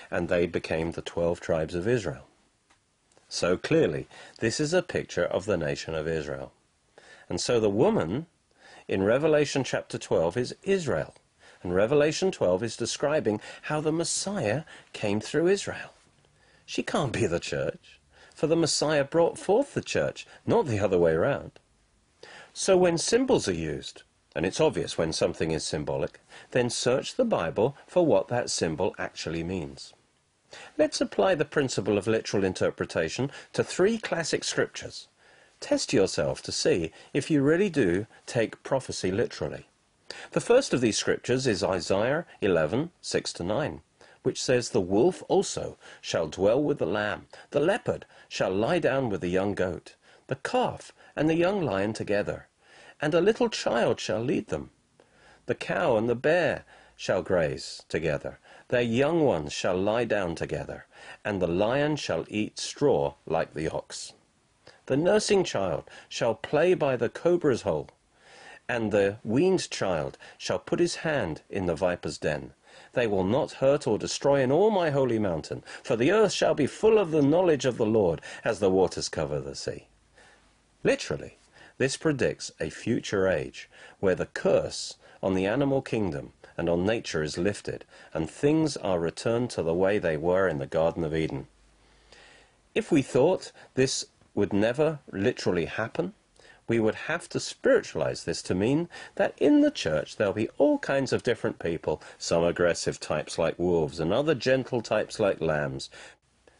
And 0.09 0.27
they 0.27 0.45
became 0.45 0.91
the 0.91 1.01
twelve 1.01 1.39
tribes 1.39 1.73
of 1.73 1.87
Israel. 1.87 2.27
So 3.29 3.55
clearly, 3.55 4.07
this 4.39 4.59
is 4.59 4.73
a 4.73 4.81
picture 4.81 5.23
of 5.23 5.45
the 5.45 5.55
nation 5.55 5.95
of 5.95 6.05
Israel. 6.05 6.51
And 7.29 7.39
so 7.39 7.61
the 7.61 7.69
woman 7.69 8.25
in 8.89 9.03
Revelation 9.03 9.63
chapter 9.63 9.97
12 9.97 10.35
is 10.35 10.55
Israel. 10.63 11.15
And 11.63 11.73
Revelation 11.73 12.31
12 12.31 12.61
is 12.63 12.75
describing 12.75 13.39
how 13.63 13.79
the 13.79 13.93
Messiah 13.93 14.63
came 14.91 15.21
through 15.21 15.47
Israel. 15.47 15.93
She 16.65 16.83
can't 16.83 17.13
be 17.13 17.25
the 17.25 17.39
church 17.39 18.00
for 18.41 18.47
the 18.47 18.55
Messiah 18.55 19.03
brought 19.03 19.37
forth 19.37 19.75
the 19.75 19.83
church, 19.83 20.25
not 20.47 20.65
the 20.65 20.79
other 20.79 20.97
way 20.97 21.11
around. 21.11 21.51
So 22.53 22.75
when 22.75 22.97
symbols 22.97 23.47
are 23.47 23.53
used, 23.53 24.01
and 24.35 24.47
it's 24.47 24.59
obvious 24.59 24.97
when 24.97 25.13
something 25.13 25.51
is 25.51 25.63
symbolic, 25.63 26.19
then 26.49 26.71
search 26.71 27.13
the 27.13 27.23
Bible 27.23 27.77
for 27.85 28.03
what 28.03 28.29
that 28.29 28.49
symbol 28.49 28.95
actually 28.97 29.43
means. 29.43 29.93
Let's 30.75 30.99
apply 30.99 31.35
the 31.35 31.45
principle 31.45 31.99
of 31.99 32.07
literal 32.07 32.43
interpretation 32.43 33.29
to 33.53 33.63
three 33.63 33.99
classic 33.99 34.43
scriptures. 34.43 35.07
Test 35.59 35.93
yourself 35.93 36.41
to 36.41 36.51
see 36.51 36.91
if 37.13 37.29
you 37.29 37.43
really 37.43 37.69
do 37.69 38.07
take 38.25 38.63
prophecy 38.63 39.11
literally. 39.11 39.67
The 40.31 40.41
first 40.41 40.73
of 40.73 40.81
these 40.81 40.97
scriptures 40.97 41.45
is 41.45 41.63
Isaiah 41.63 42.25
11, 42.41 42.89
6 43.01 43.33
to 43.33 43.43
9 43.43 43.81
which 44.23 44.41
says, 44.41 44.69
The 44.69 44.81
wolf 44.81 45.23
also 45.27 45.77
shall 46.01 46.27
dwell 46.27 46.61
with 46.61 46.77
the 46.77 46.85
lamb, 46.85 47.27
the 47.49 47.59
leopard 47.59 48.05
shall 48.29 48.51
lie 48.51 48.79
down 48.79 49.09
with 49.09 49.21
the 49.21 49.29
young 49.29 49.55
goat, 49.55 49.95
the 50.27 50.35
calf 50.35 50.93
and 51.15 51.29
the 51.29 51.35
young 51.35 51.61
lion 51.61 51.93
together, 51.93 52.47
and 53.01 53.13
a 53.13 53.21
little 53.21 53.49
child 53.49 53.99
shall 53.99 54.21
lead 54.21 54.47
them. 54.47 54.69
The 55.47 55.55
cow 55.55 55.97
and 55.97 56.07
the 56.07 56.15
bear 56.15 56.65
shall 56.95 57.23
graze 57.23 57.83
together, 57.89 58.39
their 58.67 58.81
young 58.81 59.21
ones 59.21 59.53
shall 59.53 59.75
lie 59.75 60.05
down 60.05 60.35
together, 60.35 60.85
and 61.25 61.41
the 61.41 61.47
lion 61.47 61.95
shall 61.95 62.25
eat 62.29 62.59
straw 62.59 63.15
like 63.25 63.53
the 63.53 63.67
ox. 63.67 64.13
The 64.85 64.97
nursing 64.97 65.43
child 65.43 65.89
shall 66.07 66.35
play 66.35 66.73
by 66.73 66.95
the 66.95 67.09
cobra's 67.09 67.63
hole, 67.63 67.89
and 68.69 68.91
the 68.91 69.17
weaned 69.23 69.69
child 69.69 70.17
shall 70.37 70.59
put 70.59 70.79
his 70.79 70.97
hand 70.97 71.41
in 71.49 71.65
the 71.65 71.75
viper's 71.75 72.17
den. 72.17 72.53
They 72.93 73.07
will 73.07 73.23
not 73.23 73.53
hurt 73.53 73.87
or 73.87 73.97
destroy 73.97 74.41
in 74.41 74.51
all 74.51 74.69
my 74.69 74.89
holy 74.89 75.19
mountain, 75.19 75.63
for 75.81 75.95
the 75.95 76.11
earth 76.11 76.33
shall 76.33 76.53
be 76.53 76.67
full 76.67 76.97
of 76.97 77.11
the 77.11 77.21
knowledge 77.21 77.65
of 77.65 77.77
the 77.77 77.85
Lord 77.85 78.21
as 78.43 78.59
the 78.59 78.69
waters 78.69 79.07
cover 79.07 79.39
the 79.39 79.55
sea. 79.55 79.87
Literally, 80.83 81.37
this 81.77 81.95
predicts 81.95 82.51
a 82.59 82.69
future 82.69 83.27
age 83.27 83.69
where 83.99 84.15
the 84.15 84.25
curse 84.25 84.95
on 85.23 85.35
the 85.35 85.45
animal 85.45 85.81
kingdom 85.81 86.33
and 86.57 86.67
on 86.67 86.85
nature 86.85 87.23
is 87.23 87.37
lifted, 87.37 87.85
and 88.13 88.29
things 88.29 88.75
are 88.77 88.99
returned 88.99 89.49
to 89.51 89.63
the 89.63 89.73
way 89.73 89.97
they 89.97 90.17
were 90.17 90.47
in 90.47 90.59
the 90.59 90.67
Garden 90.67 91.03
of 91.03 91.15
Eden. 91.15 91.47
If 92.75 92.91
we 92.91 93.01
thought 93.01 93.51
this 93.73 94.05
would 94.35 94.53
never 94.53 94.99
literally 95.11 95.65
happen, 95.65 96.13
we 96.71 96.79
would 96.79 96.95
have 97.11 97.27
to 97.27 97.37
spiritualize 97.37 98.23
this 98.23 98.41
to 98.41 98.55
mean 98.55 98.87
that 99.15 99.33
in 99.39 99.59
the 99.59 99.69
church 99.69 100.15
there'll 100.15 100.31
be 100.31 100.47
all 100.57 100.79
kinds 100.79 101.11
of 101.11 101.21
different 101.21 101.59
people, 101.59 102.01
some 102.17 102.45
aggressive 102.45 102.97
types 102.97 103.37
like 103.37 103.59
wolves 103.59 103.99
and 103.99 104.13
other 104.13 104.33
gentle 104.33 104.81
types 104.81 105.19
like 105.19 105.41
lambs. 105.41 105.89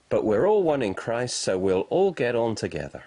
But 0.10 0.25
we're 0.25 0.46
all 0.46 0.63
one 0.63 0.82
in 0.82 0.96
Christ, 0.96 1.38
so 1.38 1.58
we'll 1.58 1.88
all 1.89 2.12
get 2.12 2.36
on 2.36 2.56
together. 2.56 3.06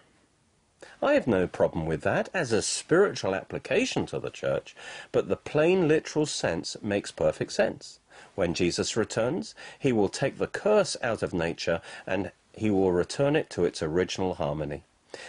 I 1.03 1.13
have 1.13 1.27
no 1.27 1.47
problem 1.47 1.85
with 1.85 2.01
that 2.05 2.31
as 2.33 2.53
a 2.53 2.63
spiritual 2.63 3.35
application 3.35 4.07
to 4.07 4.19
the 4.19 4.31
church, 4.31 4.75
but 5.13 5.29
the 5.29 5.37
plain 5.37 5.87
literal 5.87 6.25
sense 6.25 6.75
makes 6.81 7.11
perfect 7.11 7.53
sense. 7.53 7.99
When 8.35 8.55
Jesus 8.55 8.97
returns, 8.97 9.55
he 9.79 9.93
will 9.93 10.09
take 10.09 10.39
the 10.39 10.47
curse 10.47 10.97
out 11.03 11.23
of 11.23 11.35
nature 11.35 11.83
and 12.07 12.33
he 12.55 12.71
will 12.71 12.93
return 12.93 13.37
it 13.37 13.51
to 13.51 13.67
its 13.67 13.83
original 13.83 14.37
harmony. 14.37 14.85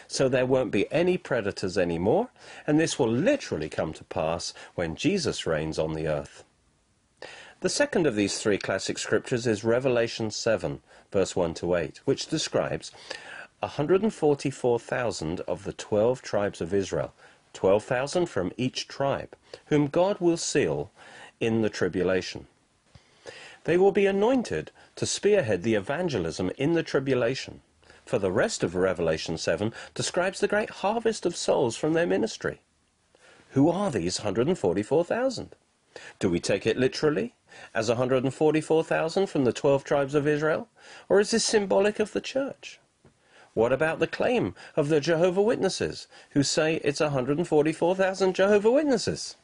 So 0.08 0.28
there 0.28 0.46
won't 0.46 0.72
be 0.72 0.92
any 0.92 1.18
predators 1.18 1.78
anymore, 1.78 2.30
and 2.66 2.80
this 2.80 2.98
will 2.98 3.12
literally 3.12 3.70
come 3.70 3.94
to 3.94 4.04
pass 4.04 4.54
when 4.76 4.96
Jesus 4.96 5.46
reigns 5.46 5.78
on 5.78 5.94
the 5.94 6.08
earth. 6.08 6.44
The 7.62 7.70
second 7.70 8.06
of 8.06 8.16
these 8.16 8.38
three 8.40 8.58
classic 8.58 8.98
scriptures 8.98 9.48
is 9.48 9.64
Revelation 9.64 10.30
7, 10.32 10.82
verse 11.12 11.36
1 11.36 11.54
to 11.56 11.76
8, 11.76 12.02
which 12.06 12.28
describes 12.28 12.92
144,000 13.60 15.42
of 15.42 15.64
the 15.64 15.74
12 15.74 16.22
tribes 16.22 16.62
of 16.62 16.74
Israel, 16.74 17.14
12,000 17.54 18.26
from 18.28 18.52
each 18.58 18.88
tribe, 18.88 19.36
whom 19.68 19.88
God 19.88 20.20
will 20.20 20.38
seal 20.38 20.92
in 21.40 21.62
the 21.62 21.70
tribulation. 21.70 22.48
They 23.64 23.78
will 23.78 23.92
be 23.92 24.06
anointed 24.06 24.72
to 24.98 25.06
spearhead 25.06 25.64
the 25.64 25.76
evangelism 25.76 26.52
in 26.58 26.74
the 26.74 26.84
tribulation 26.84 27.62
for 28.06 28.20
the 28.20 28.32
rest 28.32 28.64
of 28.64 28.76
Revelation 28.76 29.38
7 29.38 29.74
describes 29.94 30.40
the 30.40 30.48
great 30.48 30.70
harvest 30.70 31.26
of 31.26 31.36
souls 31.36 31.76
from 31.76 31.94
their 31.94 32.06
ministry. 32.06 32.62
Who 33.52 33.70
are 33.70 33.90
these 33.90 34.20
144,000? 34.20 35.56
Do 36.20 36.30
we 36.30 36.40
take 36.40 36.68
it 36.68 36.78
literally, 36.78 37.34
as 37.74 37.88
144,000 37.88 39.28
from 39.28 39.46
the 39.46 39.54
12 39.54 39.84
tribes 39.84 40.14
of 40.14 40.28
Israel, 40.28 40.68
or 41.08 41.20
is 41.20 41.32
this 41.32 41.46
symbolic 41.46 42.00
of 42.00 42.12
the 42.12 42.22
church? 42.22 42.80
What 43.54 43.72
about 43.72 44.00
the 44.00 44.08
claim 44.08 44.54
of 44.76 44.90
the 44.90 45.00
Jehovah 45.00 45.42
Witnesses, 45.42 46.08
who 46.32 46.44
say 46.44 46.82
it's 46.84 47.00
144,000 47.00 48.36
Jehovah 48.36 48.72
Witnesses? 48.72 49.38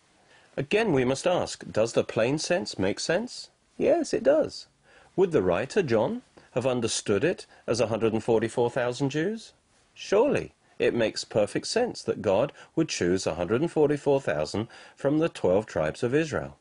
Again, 0.57 0.91
we 0.91 1.05
must 1.05 1.25
ask, 1.25 1.63
does 1.71 1.93
the 1.93 2.03
plain 2.03 2.37
sense 2.37 2.77
make 2.77 2.99
sense? 2.99 3.49
Yes, 3.77 4.13
it 4.13 4.23
does. 4.23 4.67
Would 5.15 5.31
the 5.31 5.41
writer, 5.41 5.81
John, 5.81 6.23
have 6.51 6.65
understood 6.67 7.23
it 7.23 7.45
as 7.67 7.79
144,000 7.79 9.09
Jews? 9.09 9.53
Surely 9.93 10.53
it 10.79 10.93
makes 10.93 11.23
perfect 11.23 11.67
sense 11.67 12.01
that 12.01 12.21
God 12.21 12.51
would 12.75 12.89
choose 12.89 13.25
144,000 13.25 14.67
from 14.95 15.19
the 15.19 15.29
12 15.29 15.65
tribes 15.65 16.03
of 16.03 16.15
Israel. 16.15 16.57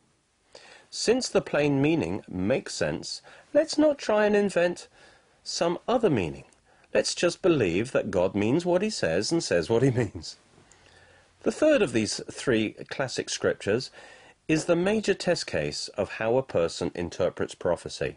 Since 0.90 1.28
the 1.28 1.40
plain 1.40 1.80
meaning 1.80 2.22
makes 2.28 2.74
sense, 2.74 3.22
let's 3.54 3.78
not 3.78 3.96
try 3.96 4.26
and 4.26 4.36
invent 4.36 4.88
some 5.42 5.78
other 5.88 6.10
meaning. 6.10 6.44
Let's 6.92 7.14
just 7.14 7.42
believe 7.42 7.92
that 7.92 8.10
God 8.10 8.34
means 8.34 8.66
what 8.66 8.82
he 8.82 8.90
says 8.90 9.30
and 9.30 9.42
says 9.42 9.70
what 9.70 9.82
he 9.82 9.90
means. 10.02 10.36
The 11.42 11.52
third 11.52 11.80
of 11.80 11.92
these 11.92 12.20
three 12.30 12.72
classic 12.90 13.30
scriptures 13.30 13.90
is 14.48 14.64
the 14.64 14.76
major 14.76 15.14
test 15.14 15.46
case 15.46 15.88
of 15.96 16.14
how 16.14 16.36
a 16.36 16.42
person 16.42 16.90
interprets 16.94 17.54
prophecy. 17.54 18.16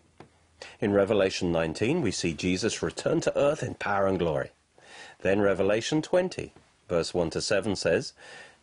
In 0.79 0.93
Revelation 0.93 1.51
19, 1.51 2.01
we 2.01 2.11
see 2.11 2.33
Jesus 2.33 2.81
return 2.81 3.21
to 3.21 3.37
earth 3.37 3.63
in 3.63 3.75
power 3.75 4.07
and 4.07 4.19
glory. 4.19 4.51
Then 5.21 5.41
Revelation 5.41 6.01
20, 6.01 6.53
verse 6.89 7.13
1 7.13 7.29
to 7.31 7.41
7 7.41 7.75
says, 7.75 8.13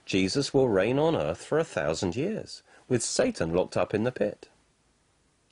Jesus 0.06 0.52
will 0.52 0.68
reign 0.68 0.98
on 0.98 1.16
earth 1.16 1.44
for 1.44 1.58
a 1.58 1.64
thousand 1.64 2.16
years, 2.16 2.62
with 2.88 3.02
Satan 3.02 3.52
locked 3.52 3.76
up 3.76 3.94
in 3.94 4.04
the 4.04 4.12
pit. 4.12 4.48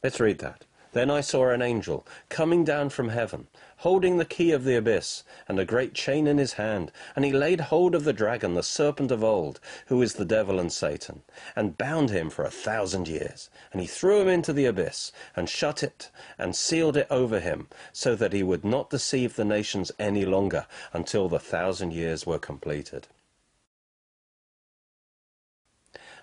Let's 0.02 0.20
read 0.20 0.38
that. 0.38 0.64
Then 0.92 1.10
I 1.10 1.20
saw 1.20 1.50
an 1.50 1.60
angel 1.60 2.06
coming 2.30 2.64
down 2.64 2.88
from 2.88 3.10
heaven, 3.10 3.48
holding 3.78 4.16
the 4.16 4.24
key 4.24 4.52
of 4.52 4.64
the 4.64 4.74
abyss, 4.74 5.22
and 5.46 5.60
a 5.60 5.64
great 5.64 5.92
chain 5.92 6.26
in 6.26 6.38
his 6.38 6.54
hand. 6.54 6.90
And 7.14 7.24
he 7.24 7.32
laid 7.32 7.60
hold 7.60 7.94
of 7.94 8.04
the 8.04 8.12
dragon, 8.12 8.54
the 8.54 8.62
serpent 8.62 9.10
of 9.10 9.22
old, 9.22 9.60
who 9.86 10.00
is 10.00 10.14
the 10.14 10.24
devil 10.24 10.58
and 10.58 10.72
Satan, 10.72 11.22
and 11.54 11.76
bound 11.76 12.10
him 12.10 12.30
for 12.30 12.44
a 12.44 12.50
thousand 12.50 13.06
years. 13.06 13.50
And 13.72 13.80
he 13.82 13.86
threw 13.86 14.22
him 14.22 14.28
into 14.28 14.52
the 14.52 14.64
abyss, 14.64 15.12
and 15.36 15.48
shut 15.48 15.82
it, 15.82 16.10
and 16.38 16.56
sealed 16.56 16.96
it 16.96 17.06
over 17.10 17.38
him, 17.38 17.68
so 17.92 18.14
that 18.16 18.32
he 18.32 18.42
would 18.42 18.64
not 18.64 18.90
deceive 18.90 19.36
the 19.36 19.44
nations 19.44 19.92
any 19.98 20.24
longer, 20.24 20.66
until 20.92 21.28
the 21.28 21.38
thousand 21.38 21.92
years 21.92 22.26
were 22.26 22.38
completed. 22.38 23.08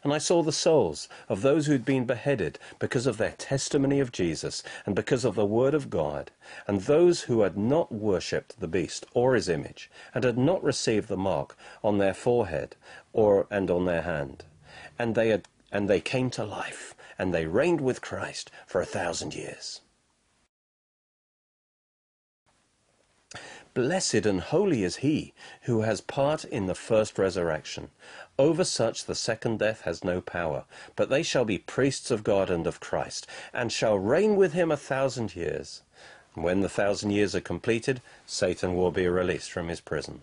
And 0.06 0.14
I 0.14 0.20
saw 0.20 0.44
the 0.44 0.52
souls 0.52 1.10
of 1.28 1.42
those 1.42 1.66
who 1.66 1.72
had 1.72 1.84
been 1.84 2.06
beheaded 2.06 2.60
because 2.78 3.08
of 3.08 3.18
their 3.18 3.32
testimony 3.32 4.00
of 4.00 4.12
Jesus 4.12 4.62
and 4.86 4.96
because 4.96 5.26
of 5.26 5.34
the 5.34 5.48
word 5.48 5.74
of 5.74 5.90
God, 5.90 6.30
and 6.68 6.82
those 6.82 7.22
who 7.22 7.42
had 7.42 7.58
not 7.58 7.92
worshipped 7.92 8.60
the 8.60 8.68
beast 8.68 9.08
or 9.16 9.34
his 9.34 9.50
image, 9.50 9.90
and 10.14 10.24
had 10.24 10.38
not 10.38 10.64
received 10.64 11.08
the 11.08 11.18
mark 11.18 11.58
on 11.84 11.98
their 11.98 12.14
forehead 12.14 12.76
or 13.14 13.48
and 13.50 13.72
on 13.72 13.86
their 13.86 14.04
hand. 14.04 14.44
And 15.00 15.16
they 15.16 15.30
had 15.30 15.48
and 15.72 15.90
they 15.90 16.02
came 16.02 16.30
to 16.30 16.46
life, 16.46 16.94
and 17.18 17.34
they 17.34 17.48
reigned 17.48 17.82
with 17.82 18.02
Christ 18.02 18.52
for 18.68 18.82
a 18.82 18.86
thousand 18.86 19.34
years. 19.34 19.82
Blessed 23.76 24.26
and 24.26 24.40
holy 24.40 24.86
is 24.86 24.96
he 24.98 25.34
who 25.64 25.82
has 25.82 26.00
part 26.00 26.46
in 26.46 26.66
the 26.66 26.74
first 26.74 27.20
resurrection. 27.20 27.90
Over 28.40 28.64
such 28.64 29.04
the 29.04 29.16
second 29.16 29.60
death 29.60 29.82
has 29.82 30.02
no 30.02 30.22
power, 30.22 30.64
but 30.96 31.10
they 31.10 31.22
shall 31.22 31.44
be 31.44 31.58
priests 31.58 32.10
of 32.10 32.24
God 32.24 32.50
and 32.50 32.68
of 32.68 32.80
Christ, 32.80 33.28
and 33.54 33.74
shall 33.74 34.00
reign 34.00 34.38
with 34.38 34.54
him 34.54 34.72
a 34.72 34.78
thousand 34.78 35.36
years. 35.36 35.82
When 36.36 36.62
the 36.62 36.70
thousand 36.70 37.12
years 37.12 37.36
are 37.36 37.42
completed, 37.42 38.02
Satan 38.26 38.78
will 38.78 38.92
be 38.92 39.10
released 39.10 39.52
from 39.52 39.68
his 39.68 39.82
prison. 39.82 40.22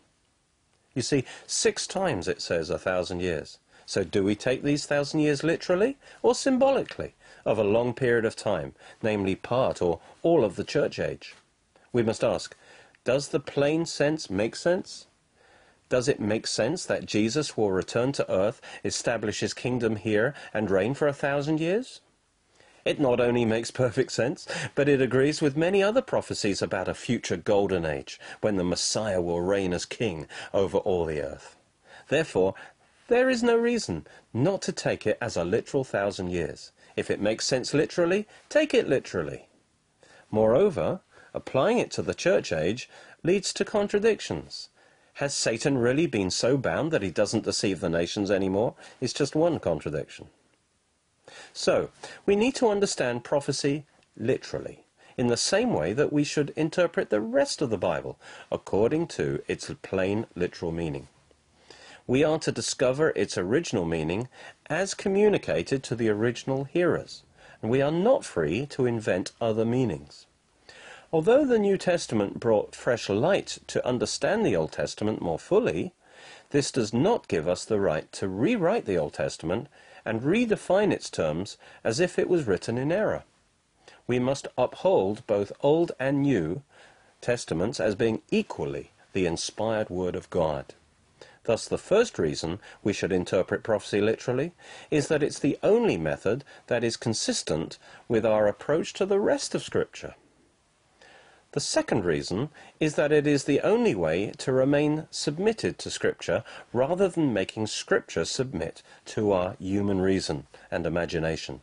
You 0.95 1.03
see, 1.03 1.27
six 1.47 1.87
times 1.87 2.29
it 2.29 2.41
says 2.41 2.71
a 2.71 2.79
thousand 2.79 3.21
years. 3.21 3.59
So 3.85 4.03
do 4.03 4.25
we 4.25 4.35
take 4.35 4.63
these 4.63 4.87
thousand 4.87 5.21
years 5.21 5.45
literally 5.45 5.99
or 6.23 6.35
symbolically 6.35 7.13
of 7.45 7.59
a 7.59 7.65
long 7.65 7.93
period 7.93 8.25
of 8.25 8.35
time, 8.35 8.75
namely 9.03 9.35
part 9.35 9.83
or 9.83 10.01
all 10.23 10.43
of 10.43 10.57
the 10.57 10.65
church 10.65 10.99
age? 10.99 11.35
We 11.93 12.03
must 12.03 12.25
ask, 12.25 12.57
does 13.05 13.29
the 13.29 13.41
plain 13.41 13.85
sense 13.87 14.31
make 14.31 14.55
sense? 14.55 15.07
Does 15.89 16.09
it 16.09 16.21
make 16.21 16.47
sense 16.47 16.87
that 16.87 17.05
Jesus 17.05 17.57
will 17.57 17.71
return 17.71 18.13
to 18.13 18.33
earth, 18.33 18.61
establish 18.85 19.41
his 19.41 19.53
kingdom 19.53 19.97
here, 19.97 20.35
and 20.55 20.71
reign 20.71 20.95
for 20.95 21.09
a 21.09 21.13
thousand 21.13 21.61
years? 21.61 22.01
It 22.85 22.99
not 22.99 23.21
only 23.21 23.45
makes 23.45 23.71
perfect 23.85 24.13
sense, 24.13 24.47
but 24.75 24.89
it 24.89 25.03
agrees 25.03 25.43
with 25.43 25.57
many 25.57 25.83
other 25.83 26.03
prophecies 26.03 26.63
about 26.63 26.89
a 26.89 26.95
future 26.95 27.37
golden 27.37 27.85
age 27.85 28.19
when 28.41 28.57
the 28.57 28.65
Messiah 28.65 29.21
will 29.21 29.41
reign 29.41 29.73
as 29.73 29.85
king 29.85 30.27
over 30.55 30.79
all 30.79 31.05
the 31.05 31.21
earth. 31.21 31.57
Therefore, 32.09 32.55
there 33.09 33.29
is 33.29 33.43
no 33.43 33.57
reason 33.57 34.07
not 34.33 34.63
to 34.63 34.73
take 34.73 35.07
it 35.07 35.19
as 35.21 35.37
a 35.37 35.45
literal 35.45 35.85
thousand 35.85 36.31
years. 36.31 36.73
If 36.97 37.11
it 37.11 37.21
makes 37.21 37.45
sense 37.47 37.75
literally, 37.75 38.27
take 38.49 38.73
it 38.73 38.89
literally. 38.89 39.49
Moreover, 40.31 41.01
applying 41.35 41.79
it 41.79 41.91
to 41.93 42.03
the 42.03 42.15
church 42.15 42.53
age 42.53 42.89
leads 43.23 43.53
to 43.55 43.65
contradictions. 43.65 44.69
Has 45.15 45.35
Satan 45.35 45.79
really 45.79 46.07
been 46.07 46.31
so 46.31 46.57
bound 46.57 46.91
that 46.91 47.03
he 47.03 47.11
doesn't 47.11 47.45
deceive 47.45 47.81
the 47.81 47.89
nations 47.89 48.31
anymore? 48.31 48.75
It's 49.01 49.13
just 49.13 49.35
one 49.35 49.59
contradiction. 49.59 50.29
So, 51.53 51.91
we 52.27 52.35
need 52.35 52.55
to 52.57 52.69
understand 52.69 53.25
prophecy 53.25 53.85
literally, 54.17 54.85
in 55.17 55.29
the 55.29 55.37
same 55.37 55.73
way 55.73 55.93
that 55.93 56.13
we 56.13 56.25
should 56.25 56.51
interpret 56.57 57.11
the 57.11 57.21
rest 57.21 57.63
of 57.63 57.71
the 57.71 57.79
Bible, 57.79 58.19
according 58.51 59.07
to 59.09 59.43
its 59.49 59.71
plain 59.83 60.27
literal 60.35 60.73
meaning. 60.73 61.09
We 62.07 62.25
are 62.25 62.39
to 62.41 62.51
discover 62.51 63.11
its 63.15 63.39
original 63.39 63.85
meaning 63.85 64.29
as 64.67 64.95
communicated 64.95 65.83
to 65.85 65.95
the 65.95 66.09
original 66.09 66.65
hearers, 66.65 67.23
and 67.61 67.71
we 67.71 67.81
are 67.81 67.93
not 67.93 68.25
free 68.25 68.67
to 68.67 68.87
invent 68.87 69.33
other 69.41 69.65
meanings. 69.65 70.27
Although 71.15 71.45
the 71.45 71.59
New 71.59 71.77
Testament 71.77 72.41
brought 72.41 72.75
fresh 72.75 73.11
light 73.11 73.59
to 73.67 73.87
understand 73.87 74.47
the 74.47 74.57
Old 74.57 74.73
Testament 74.73 75.21
more 75.21 75.39
fully, 75.39 75.93
this 76.51 76.73
does 76.73 76.95
not 76.95 77.29
give 77.29 77.47
us 77.47 77.67
the 77.67 77.79
right 77.79 78.11
to 78.13 78.27
rewrite 78.27 78.87
the 78.87 78.97
Old 78.97 79.13
Testament 79.13 79.69
and 80.07 80.23
redefine 80.23 80.91
its 80.91 81.11
terms 81.11 81.59
as 81.85 82.01
if 82.01 82.19
it 82.19 82.31
was 82.31 82.47
written 82.47 82.79
in 82.79 82.91
error. 82.91 83.25
We 84.07 84.19
must 84.19 84.49
uphold 84.57 85.27
both 85.27 85.53
Old 85.61 85.93
and 86.01 86.23
New 86.23 86.63
Testaments 87.21 87.79
as 87.79 87.95
being 87.95 88.23
equally 88.31 88.93
the 89.13 89.27
inspired 89.27 89.91
Word 89.91 90.17
of 90.17 90.31
God. 90.31 90.73
Thus, 91.45 91.69
the 91.69 91.77
first 91.77 92.19
reason 92.19 92.59
we 92.83 92.95
should 92.95 93.13
interpret 93.13 93.63
prophecy 93.63 94.01
literally 94.01 94.53
is 94.91 95.09
that 95.09 95.23
it's 95.23 95.41
the 95.41 95.59
only 95.63 95.99
method 95.99 96.43
that 96.69 96.83
is 96.83 96.97
consistent 96.97 97.77
with 98.09 98.25
our 98.25 98.47
approach 98.47 98.95
to 98.95 99.05
the 99.05 99.21
rest 99.21 99.55
of 99.55 99.63
Scripture. 99.63 100.15
The 101.53 101.61
second 101.61 102.07
reason 102.07 102.49
is 102.81 102.95
that 102.95 103.13
it 103.13 103.27
is 103.27 103.45
the 103.45 103.61
only 103.61 103.95
way 103.95 104.33
to 104.39 104.53
remain 104.53 105.07
submitted 105.11 105.79
to 105.79 105.91
Scripture 105.91 106.45
rather 106.73 107.09
than 107.09 107.35
making 107.35 107.67
Scripture 107.67 108.25
submit 108.25 108.83
to 109.07 109.33
our 109.33 109.57
human 109.59 110.01
reason 110.01 110.47
and 110.71 110.87
imagination. 110.87 111.61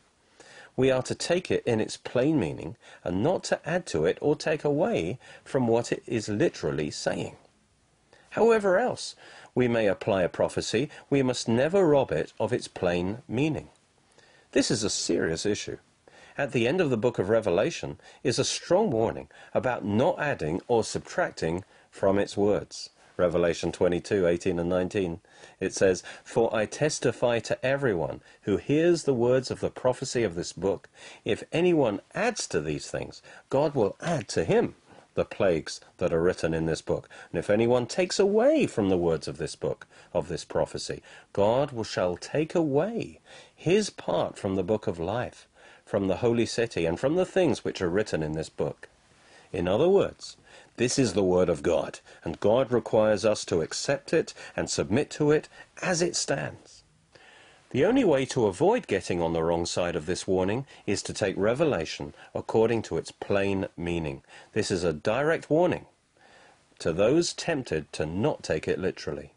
We 0.76 0.92
are 0.92 1.02
to 1.02 1.16
take 1.16 1.50
it 1.50 1.64
in 1.66 1.82
its 1.82 1.98
plain 1.98 2.40
meaning 2.40 2.78
and 3.04 3.24
not 3.24 3.44
to 3.46 3.68
add 3.68 3.88
to 3.88 4.06
it 4.06 4.20
or 4.22 4.36
take 4.36 4.64
away 4.64 5.18
from 5.44 5.68
what 5.68 5.92
it 5.92 6.04
is 6.06 6.30
literally 6.30 6.92
saying. 6.92 7.36
However 8.32 8.78
else 8.78 9.16
we 9.56 9.68
may 9.68 9.88
apply 9.88 10.22
a 10.22 10.30
prophecy, 10.30 10.92
we 11.10 11.24
must 11.24 11.48
never 11.48 11.88
rob 11.88 12.12
it 12.12 12.32
of 12.40 12.54
its 12.54 12.68
plain 12.68 13.24
meaning. 13.28 13.70
This 14.52 14.70
is 14.70 14.84
a 14.84 14.90
serious 14.92 15.48
issue 15.48 15.80
at 16.40 16.54
the 16.54 16.70
end 16.70 16.80
of 16.80 16.90
the 16.90 16.96
book 16.96 17.20
of 17.20 17.28
Revelation 17.28 18.00
is 18.24 18.40
a 18.40 18.46
strong 18.46 18.90
warning 18.90 19.28
about 19.54 19.84
not 19.84 20.18
adding 20.22 20.62
or 20.70 20.86
subtracting 20.86 21.66
from 21.92 22.18
its 22.18 22.38
words. 22.38 22.92
Revelation 23.18 23.74
22, 23.74 24.26
18 24.26 24.58
and 24.58 24.70
19. 24.70 25.20
It 25.60 25.74
says, 25.74 26.02
For 26.24 26.56
I 26.56 26.66
testify 26.66 27.40
to 27.40 27.66
everyone 27.66 28.22
who 28.44 28.56
hears 28.56 29.04
the 29.04 29.14
words 29.14 29.52
of 29.52 29.60
the 29.60 29.70
prophecy 29.70 30.24
of 30.24 30.36
this 30.36 30.54
book, 30.54 30.88
if 31.26 31.44
anyone 31.52 32.00
adds 32.16 32.48
to 32.48 32.62
these 32.62 32.90
things, 32.90 33.22
God 33.50 33.76
will 33.76 33.98
add 34.00 34.30
to 34.30 34.46
him 34.46 34.76
the 35.16 35.26
plagues 35.26 35.82
that 35.98 36.14
are 36.14 36.22
written 36.22 36.54
in 36.54 36.68
this 36.68 36.82
book. 36.82 37.10
And 37.34 37.40
if 37.40 37.50
anyone 37.50 37.86
takes 37.86 38.18
away 38.18 38.66
from 38.66 38.88
the 38.88 38.98
words 38.98 39.28
of 39.28 39.40
this 39.40 39.58
book, 39.58 39.88
of 40.14 40.30
this 40.30 40.46
prophecy, 40.46 41.04
God 41.34 41.74
will, 41.74 41.84
shall 41.84 42.16
take 42.16 42.56
away 42.56 43.20
his 43.54 43.90
part 43.90 44.38
from 44.38 44.56
the 44.56 44.64
book 44.64 44.88
of 44.88 45.00
life 45.00 45.49
from 45.90 46.08
the 46.08 46.18
holy 46.18 46.46
city 46.46 46.86
and 46.86 47.00
from 47.00 47.16
the 47.16 47.26
things 47.26 47.66
which 47.66 47.82
are 47.82 47.90
written 47.90 48.22
in 48.22 48.34
this 48.34 48.48
book. 48.48 48.88
In 49.52 49.68
other 49.68 49.90
words, 49.90 50.38
This 50.78 51.00
is 51.00 51.14
the 51.14 51.24
Word 51.24 51.50
of 51.50 51.64
God, 51.64 52.00
and 52.24 52.40
God 52.40 52.72
requires 52.72 53.26
us 53.26 53.44
to 53.46 53.64
accept 53.64 54.14
it 54.14 54.36
and 54.56 54.70
submit 54.70 55.10
to 55.18 55.32
it 55.32 55.50
as 55.82 56.04
it 56.04 56.16
stands. 56.16 56.84
The 57.72 57.86
only 57.86 58.04
way 58.04 58.26
to 58.26 58.46
avoid 58.46 58.86
getting 58.86 59.20
on 59.20 59.34
the 59.34 59.42
wrong 59.42 59.66
side 59.66 59.96
of 59.96 60.06
this 60.06 60.28
warning 60.28 60.68
is 60.86 61.02
to 61.04 61.14
take 61.14 61.36
Revelation 61.36 62.14
according 62.36 62.84
to 62.84 62.98
its 62.98 63.12
plain 63.12 63.68
meaning. 63.76 64.22
This 64.54 64.70
is 64.70 64.84
a 64.84 64.94
direct 64.94 65.50
warning 65.50 65.88
to 66.78 66.94
those 66.94 67.34
tempted 67.34 67.92
to 67.94 68.06
not 68.06 68.44
take 68.44 68.68
it 68.68 68.78
literally. 68.78 69.34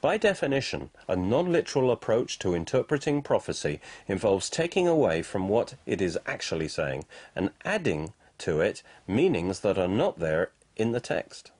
By 0.00 0.16
definition, 0.16 0.90
a 1.08 1.16
non-literal 1.16 1.90
approach 1.90 2.38
to 2.38 2.54
interpreting 2.54 3.20
prophecy 3.20 3.80
involves 4.06 4.48
taking 4.48 4.86
away 4.86 5.22
from 5.22 5.48
what 5.48 5.74
it 5.86 6.00
is 6.00 6.16
actually 6.24 6.68
saying 6.68 7.04
and 7.34 7.50
adding 7.64 8.12
to 8.38 8.60
it 8.60 8.84
meanings 9.08 9.60
that 9.60 9.76
are 9.76 9.88
not 9.88 10.20
there 10.20 10.52
in 10.76 10.92
the 10.92 11.00
text. 11.00 11.50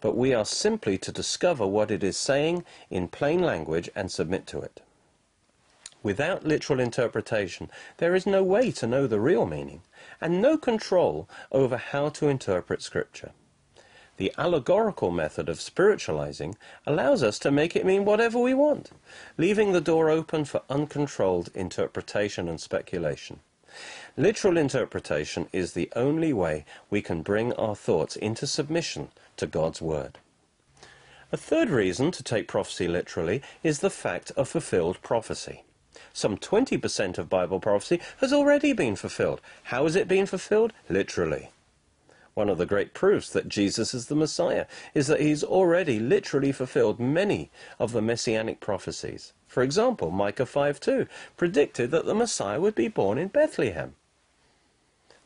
But 0.00 0.16
we 0.16 0.32
are 0.32 0.44
simply 0.44 0.98
to 0.98 1.10
discover 1.10 1.66
what 1.66 1.90
it 1.90 2.04
is 2.04 2.16
saying 2.16 2.64
in 2.90 3.08
plain 3.08 3.42
language 3.42 3.90
and 3.96 4.12
submit 4.12 4.46
to 4.48 4.60
it. 4.60 4.80
Without 6.00 6.46
literal 6.46 6.78
interpretation, 6.78 7.68
there 7.96 8.14
is 8.14 8.24
no 8.24 8.44
way 8.44 8.70
to 8.70 8.86
know 8.86 9.08
the 9.08 9.18
real 9.18 9.46
meaning, 9.46 9.82
and 10.20 10.40
no 10.40 10.56
control 10.56 11.28
over 11.50 11.76
how 11.76 12.08
to 12.10 12.28
interpret 12.28 12.82
Scripture. 12.82 13.32
The 14.18 14.32
allegorical 14.36 15.12
method 15.12 15.48
of 15.48 15.60
spiritualizing 15.60 16.56
allows 16.84 17.22
us 17.22 17.38
to 17.38 17.52
make 17.52 17.76
it 17.76 17.86
mean 17.86 18.04
whatever 18.04 18.40
we 18.40 18.52
want, 18.52 18.90
leaving 19.36 19.72
the 19.72 19.80
door 19.80 20.10
open 20.10 20.44
for 20.44 20.62
uncontrolled 20.68 21.50
interpretation 21.54 22.48
and 22.48 22.60
speculation. 22.60 23.38
Literal 24.16 24.56
interpretation 24.56 25.48
is 25.52 25.72
the 25.72 25.88
only 25.94 26.32
way 26.32 26.64
we 26.90 27.00
can 27.00 27.22
bring 27.22 27.52
our 27.52 27.76
thoughts 27.76 28.16
into 28.16 28.44
submission 28.44 29.10
to 29.36 29.46
God's 29.46 29.80
Word. 29.80 30.18
A 31.30 31.36
third 31.36 31.70
reason 31.70 32.10
to 32.10 32.22
take 32.24 32.48
prophecy 32.48 32.88
literally 32.88 33.40
is 33.62 33.78
the 33.78 33.90
fact 33.90 34.32
of 34.32 34.48
fulfilled 34.48 35.00
prophecy. 35.00 35.62
Some 36.12 36.38
20% 36.38 37.18
of 37.18 37.28
Bible 37.28 37.60
prophecy 37.60 38.00
has 38.16 38.32
already 38.32 38.72
been 38.72 38.96
fulfilled. 38.96 39.40
How 39.64 39.84
has 39.84 39.94
it 39.94 40.08
been 40.08 40.26
fulfilled? 40.26 40.72
Literally. 40.88 41.50
One 42.38 42.48
of 42.48 42.58
the 42.58 42.66
great 42.66 42.94
proofs 42.94 43.30
that 43.30 43.48
Jesus 43.48 43.92
is 43.92 44.06
the 44.06 44.14
Messiah 44.14 44.66
is 44.94 45.08
that 45.08 45.20
he's 45.20 45.42
already 45.42 45.98
literally 45.98 46.52
fulfilled 46.52 47.00
many 47.00 47.50
of 47.80 47.90
the 47.90 48.00
messianic 48.00 48.60
prophecies. 48.60 49.32
For 49.48 49.60
example, 49.64 50.12
Micah 50.12 50.46
5:2 50.46 51.08
predicted 51.36 51.90
that 51.90 52.06
the 52.06 52.14
Messiah 52.14 52.60
would 52.60 52.76
be 52.76 52.86
born 52.86 53.18
in 53.18 53.26
Bethlehem. 53.26 53.96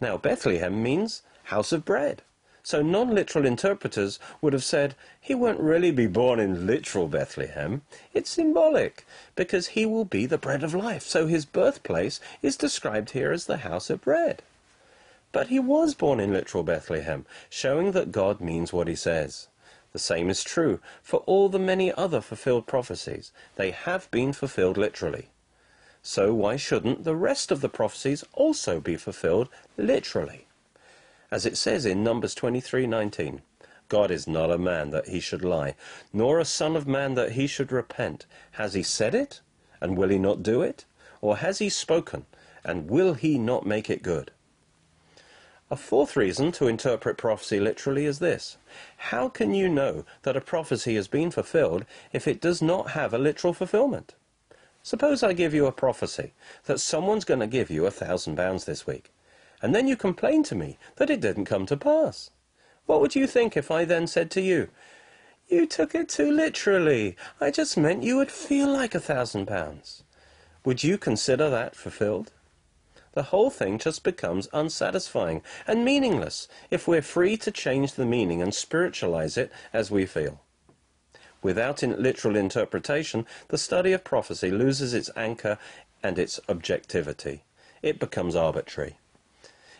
Now, 0.00 0.16
Bethlehem 0.16 0.82
means 0.82 1.20
house 1.52 1.70
of 1.70 1.84
bread. 1.84 2.22
So 2.62 2.80
non-literal 2.80 3.44
interpreters 3.44 4.18
would 4.40 4.54
have 4.54 4.64
said 4.64 4.94
he 5.20 5.34
won't 5.34 5.60
really 5.60 5.90
be 5.90 6.06
born 6.06 6.40
in 6.40 6.66
literal 6.66 7.08
Bethlehem. 7.08 7.82
It's 8.14 8.30
symbolic 8.30 9.04
because 9.34 9.76
he 9.76 9.84
will 9.84 10.06
be 10.06 10.24
the 10.24 10.38
bread 10.38 10.64
of 10.64 10.72
life. 10.74 11.02
So 11.02 11.26
his 11.26 11.44
birthplace 11.44 12.20
is 12.40 12.56
described 12.56 13.10
here 13.10 13.32
as 13.32 13.44
the 13.44 13.58
house 13.58 13.90
of 13.90 14.00
bread. 14.00 14.42
But 15.32 15.48
he 15.48 15.58
was 15.58 15.94
born 15.94 16.20
in 16.20 16.32
literal 16.32 16.62
Bethlehem, 16.62 17.24
showing 17.48 17.92
that 17.92 18.12
God 18.12 18.40
means 18.40 18.72
what 18.72 18.86
he 18.86 18.94
says. 18.94 19.48
The 19.92 19.98
same 19.98 20.30
is 20.30 20.44
true 20.44 20.80
for 21.02 21.20
all 21.20 21.48
the 21.48 21.58
many 21.58 21.92
other 21.92 22.20
fulfilled 22.20 22.66
prophecies. 22.66 23.32
They 23.56 23.70
have 23.70 24.10
been 24.10 24.32
fulfilled 24.32 24.76
literally. 24.76 25.30
So 26.02 26.34
why 26.34 26.56
shouldn't 26.56 27.04
the 27.04 27.16
rest 27.16 27.50
of 27.50 27.60
the 27.60 27.68
prophecies 27.68 28.24
also 28.32 28.80
be 28.80 28.96
fulfilled 28.96 29.48
literally? 29.76 30.46
As 31.30 31.46
it 31.46 31.56
says 31.56 31.86
in 31.86 32.02
Numbers 32.04 32.34
23:19, 32.34 33.40
God 33.88 34.10
is 34.10 34.26
not 34.26 34.50
a 34.50 34.58
man 34.58 34.90
that 34.90 35.08
he 35.08 35.20
should 35.20 35.44
lie, 35.44 35.76
nor 36.12 36.38
a 36.38 36.44
son 36.44 36.76
of 36.76 36.86
man 36.86 37.14
that 37.14 37.32
he 37.32 37.46
should 37.46 37.70
repent. 37.70 38.26
Has 38.52 38.74
he 38.74 38.82
said 38.82 39.14
it, 39.14 39.40
and 39.80 39.96
will 39.96 40.08
he 40.08 40.18
not 40.18 40.42
do 40.42 40.62
it? 40.62 40.84
Or 41.20 41.36
has 41.38 41.58
he 41.58 41.68
spoken, 41.68 42.26
and 42.64 42.90
will 42.90 43.14
he 43.14 43.38
not 43.38 43.64
make 43.64 43.88
it 43.88 44.02
good? 44.02 44.30
A 45.72 45.76
fourth 45.76 46.18
reason 46.18 46.52
to 46.52 46.68
interpret 46.68 47.16
prophecy 47.16 47.58
literally 47.58 48.04
is 48.04 48.18
this. 48.18 48.58
How 49.08 49.30
can 49.30 49.54
you 49.54 49.70
know 49.70 50.04
that 50.20 50.36
a 50.36 50.40
prophecy 50.42 50.96
has 50.96 51.08
been 51.08 51.30
fulfilled 51.30 51.86
if 52.12 52.28
it 52.28 52.42
does 52.42 52.60
not 52.60 52.90
have 52.90 53.14
a 53.14 53.18
literal 53.18 53.54
fulfillment? 53.54 54.14
Suppose 54.82 55.22
I 55.22 55.32
give 55.32 55.54
you 55.54 55.64
a 55.64 55.72
prophecy 55.72 56.34
that 56.66 56.78
someone's 56.78 57.24
going 57.24 57.40
to 57.40 57.46
give 57.46 57.70
you 57.70 57.86
a 57.86 57.90
thousand 57.90 58.36
pounds 58.36 58.66
this 58.66 58.86
week, 58.86 59.14
and 59.62 59.74
then 59.74 59.88
you 59.88 59.96
complain 59.96 60.42
to 60.42 60.54
me 60.54 60.76
that 60.96 61.08
it 61.08 61.22
didn't 61.22 61.46
come 61.46 61.64
to 61.64 61.76
pass. 61.78 62.28
What 62.84 63.00
would 63.00 63.14
you 63.14 63.26
think 63.26 63.56
if 63.56 63.70
I 63.70 63.86
then 63.86 64.06
said 64.06 64.30
to 64.32 64.42
you, 64.42 64.68
You 65.48 65.66
took 65.66 65.94
it 65.94 66.10
too 66.10 66.30
literally. 66.30 67.16
I 67.40 67.50
just 67.50 67.78
meant 67.78 68.02
you 68.02 68.18
would 68.18 68.30
feel 68.30 68.68
like 68.68 68.94
a 68.94 69.00
thousand 69.00 69.46
pounds. 69.46 70.02
Would 70.66 70.84
you 70.84 70.98
consider 70.98 71.48
that 71.48 71.74
fulfilled? 71.74 72.30
The 73.12 73.24
whole 73.24 73.50
thing 73.50 73.78
just 73.78 74.02
becomes 74.02 74.48
unsatisfying 74.52 75.42
and 75.66 75.84
meaningless 75.84 76.48
if 76.70 76.88
we're 76.88 77.02
free 77.02 77.36
to 77.36 77.50
change 77.50 77.94
the 77.94 78.06
meaning 78.06 78.40
and 78.40 78.54
spiritualize 78.54 79.36
it 79.36 79.52
as 79.72 79.90
we 79.90 80.06
feel. 80.06 80.40
Without 81.42 81.82
in 81.82 82.00
literal 82.02 82.36
interpretation, 82.36 83.26
the 83.48 83.58
study 83.58 83.92
of 83.92 84.04
prophecy 84.04 84.50
loses 84.50 84.94
its 84.94 85.10
anchor 85.16 85.58
and 86.02 86.18
its 86.18 86.40
objectivity. 86.48 87.42
It 87.82 87.98
becomes 87.98 88.36
arbitrary. 88.36 88.98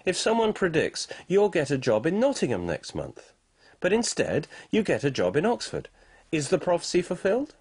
If 0.04 0.16
someone 0.16 0.52
predicts 0.52 1.06
you'll 1.28 1.48
get 1.48 1.70
a 1.70 1.78
job 1.78 2.06
in 2.06 2.18
Nottingham 2.18 2.66
next 2.66 2.94
month, 2.94 3.32
but 3.80 3.92
instead 3.92 4.48
you 4.70 4.82
get 4.82 5.04
a 5.04 5.10
job 5.10 5.36
in 5.36 5.46
Oxford, 5.46 5.88
is 6.32 6.48
the 6.48 6.58
prophecy 6.58 7.02
fulfilled? 7.02 7.54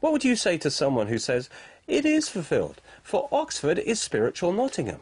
What 0.00 0.12
would 0.12 0.24
you 0.24 0.36
say 0.36 0.56
to 0.58 0.70
someone 0.70 1.08
who 1.08 1.18
says, 1.18 1.50
it 1.86 2.04
is 2.06 2.28
fulfilled, 2.28 2.80
for 3.08 3.26
Oxford 3.32 3.78
is 3.78 3.98
spiritual 3.98 4.52
Nottingham. 4.52 5.00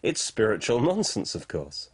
It's 0.00 0.22
spiritual 0.22 0.78
nonsense, 0.78 1.34
of 1.34 1.48
course. 1.48 1.90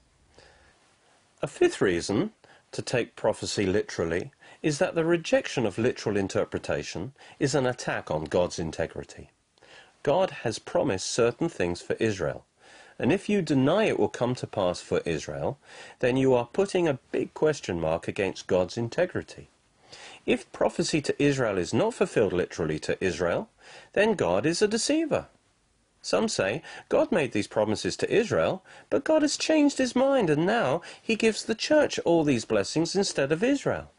A 1.40 1.46
fifth 1.46 1.80
reason 1.80 2.32
to 2.70 2.82
take 2.82 3.16
prophecy 3.16 3.64
literally 3.64 4.30
is 4.60 4.78
that 4.78 4.94
the 4.94 5.06
rejection 5.06 5.64
of 5.64 5.78
literal 5.78 6.18
interpretation 6.18 7.14
is 7.38 7.54
an 7.54 7.64
attack 7.64 8.10
on 8.10 8.24
God's 8.24 8.58
integrity. 8.58 9.30
God 10.02 10.30
has 10.42 10.58
promised 10.58 11.08
certain 11.08 11.48
things 11.48 11.80
for 11.80 11.94
Israel, 11.94 12.44
and 12.98 13.10
if 13.10 13.30
you 13.30 13.40
deny 13.40 13.84
it 13.84 13.98
will 13.98 14.10
come 14.10 14.34
to 14.34 14.46
pass 14.46 14.82
for 14.82 15.00
Israel, 15.06 15.58
then 16.00 16.18
you 16.18 16.34
are 16.34 16.50
putting 16.52 16.86
a 16.86 16.98
big 17.10 17.32
question 17.32 17.80
mark 17.80 18.06
against 18.06 18.46
God's 18.46 18.76
integrity. 18.76 19.48
If 20.24 20.50
prophecy 20.52 21.00
to 21.02 21.22
Israel 21.22 21.58
is 21.58 21.74
not 21.74 21.94
fulfilled 21.94 22.32
literally 22.32 22.78
to 22.80 23.02
Israel, 23.04 23.48
then 23.92 24.14
God 24.14 24.46
is 24.46 24.62
a 24.62 24.68
deceiver. 24.68 25.26
Some 26.00 26.28
say 26.28 26.62
God 26.88 27.12
made 27.12 27.32
these 27.32 27.46
promises 27.46 27.96
to 27.98 28.12
Israel, 28.12 28.64
but 28.90 29.04
God 29.04 29.22
has 29.22 29.36
changed 29.36 29.78
his 29.78 29.94
mind 29.94 30.30
and 30.30 30.44
now 30.44 30.82
he 31.00 31.14
gives 31.16 31.44
the 31.44 31.54
church 31.54 31.98
all 32.00 32.24
these 32.24 32.44
blessings 32.44 32.96
instead 32.96 33.30
of 33.30 33.42
Israel. 33.42 33.90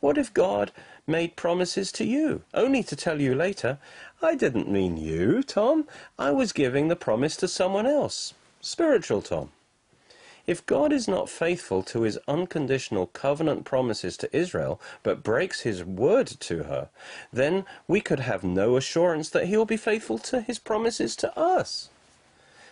What 0.00 0.18
if 0.18 0.34
God 0.34 0.72
made 1.06 1.36
promises 1.36 1.90
to 1.92 2.04
you, 2.04 2.42
only 2.52 2.82
to 2.82 2.96
tell 2.96 3.20
you 3.20 3.34
later, 3.34 3.78
I 4.20 4.34
didn't 4.34 4.68
mean 4.68 4.96
you, 4.96 5.42
Tom. 5.42 5.86
I 6.18 6.32
was 6.32 6.52
giving 6.52 6.88
the 6.88 6.96
promise 6.96 7.36
to 7.38 7.48
someone 7.48 7.86
else, 7.86 8.34
spiritual 8.60 9.22
Tom. 9.22 9.50
If 10.46 10.64
God 10.64 10.92
is 10.92 11.08
not 11.08 11.28
faithful 11.28 11.82
to 11.84 12.02
his 12.02 12.18
unconditional 12.28 13.08
covenant 13.08 13.64
promises 13.64 14.16
to 14.18 14.36
Israel, 14.36 14.80
but 15.02 15.24
breaks 15.24 15.62
his 15.62 15.82
word 15.82 16.28
to 16.28 16.64
her, 16.64 16.88
then 17.32 17.64
we 17.88 18.00
could 18.00 18.20
have 18.20 18.44
no 18.44 18.76
assurance 18.76 19.28
that 19.30 19.46
he 19.46 19.56
will 19.56 19.64
be 19.64 19.76
faithful 19.76 20.18
to 20.18 20.40
his 20.40 20.60
promises 20.60 21.16
to 21.16 21.36
us. 21.36 21.90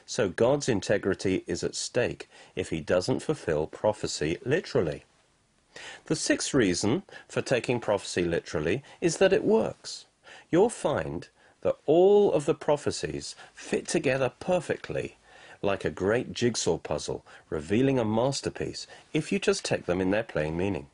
So 0.07 0.29
God's 0.29 0.69
integrity 0.69 1.43
is 1.47 1.65
at 1.65 1.75
stake 1.75 2.29
if 2.55 2.71
he 2.71 2.81
doesn't 2.81 3.21
fulfill 3.21 3.67
prophecy 3.67 4.39
literally. 4.45 5.05
The 6.05 6.15
sixth 6.15 6.55
reason 6.55 7.03
for 7.27 7.43
taking 7.43 7.81
prophecy 7.81 8.23
literally 8.23 8.85
is 9.01 9.17
that 9.17 9.33
it 9.33 9.43
works. 9.43 10.05
You'll 10.51 10.69
find 10.69 11.27
that 11.63 11.77
all 11.87 12.33
of 12.33 12.45
the 12.45 12.55
prophecies 12.55 13.35
fit 13.55 13.89
together 13.89 14.31
perfectly 14.39 15.17
like 15.65 15.85
a 15.85 15.91
great 15.91 16.33
jigsaw 16.33 16.79
puzzle, 16.79 17.25
revealing 17.51 17.99
a 17.99 18.05
masterpiece, 18.05 18.87
if 19.13 19.33
you 19.33 19.39
just 19.39 19.65
take 19.65 19.87
them 19.87 20.01
in 20.01 20.11
their 20.11 20.23
plain 20.23 20.57
meaning. 20.57 20.87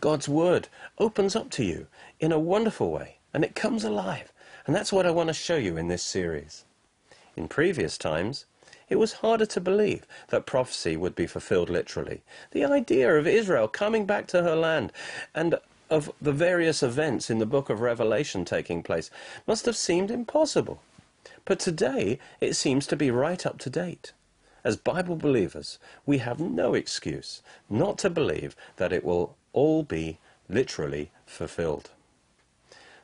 God's 0.00 0.28
Word 0.28 0.68
opens 0.98 1.36
up 1.36 1.50
to 1.50 1.64
you 1.64 1.86
in 2.20 2.32
a 2.32 2.38
wonderful 2.38 2.90
way, 2.90 3.18
and 3.32 3.44
it 3.44 3.54
comes 3.54 3.84
alive. 3.84 4.32
And 4.66 4.74
that's 4.74 4.92
what 4.92 5.06
I 5.06 5.10
want 5.10 5.28
to 5.28 5.34
show 5.34 5.56
you 5.56 5.76
in 5.76 5.88
this 5.88 6.02
series. 6.02 6.64
In 7.36 7.48
previous 7.48 7.98
times, 7.98 8.46
it 8.88 8.96
was 8.96 9.14
harder 9.14 9.46
to 9.46 9.60
believe 9.60 10.06
that 10.28 10.46
prophecy 10.46 10.96
would 10.96 11.14
be 11.14 11.26
fulfilled 11.26 11.70
literally. 11.70 12.22
The 12.52 12.64
idea 12.64 13.14
of 13.14 13.26
Israel 13.26 13.68
coming 13.68 14.06
back 14.06 14.26
to 14.28 14.42
her 14.42 14.56
land 14.56 14.92
and 15.34 15.58
of 15.90 16.12
the 16.20 16.32
various 16.32 16.82
events 16.82 17.30
in 17.30 17.38
the 17.38 17.46
book 17.46 17.70
of 17.70 17.80
Revelation 17.80 18.44
taking 18.44 18.82
place 18.82 19.10
must 19.46 19.66
have 19.66 19.76
seemed 19.76 20.10
impossible. 20.10 20.80
But 21.44 21.58
today 21.58 22.18
it 22.40 22.54
seems 22.54 22.86
to 22.88 22.96
be 22.96 23.10
right 23.10 23.46
up 23.46 23.58
to 23.60 23.70
date. 23.70 24.12
As 24.62 24.76
Bible 24.76 25.16
believers, 25.16 25.78
we 26.06 26.18
have 26.18 26.40
no 26.40 26.74
excuse 26.74 27.42
not 27.68 27.98
to 27.98 28.10
believe 28.10 28.56
that 28.76 28.92
it 28.92 29.04
will 29.04 29.36
all 29.52 29.82
be 29.82 30.18
literally 30.48 31.10
fulfilled. 31.26 31.90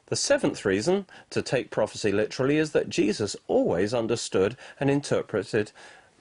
The 0.06 0.16
seventh 0.16 0.64
reason 0.64 1.06
to 1.30 1.40
take 1.40 1.70
prophecy 1.70 2.10
literally 2.10 2.56
is 2.56 2.72
that 2.72 2.88
Jesus 2.88 3.36
always 3.46 3.94
understood 3.94 4.56
and 4.80 4.90
interpreted 4.90 5.70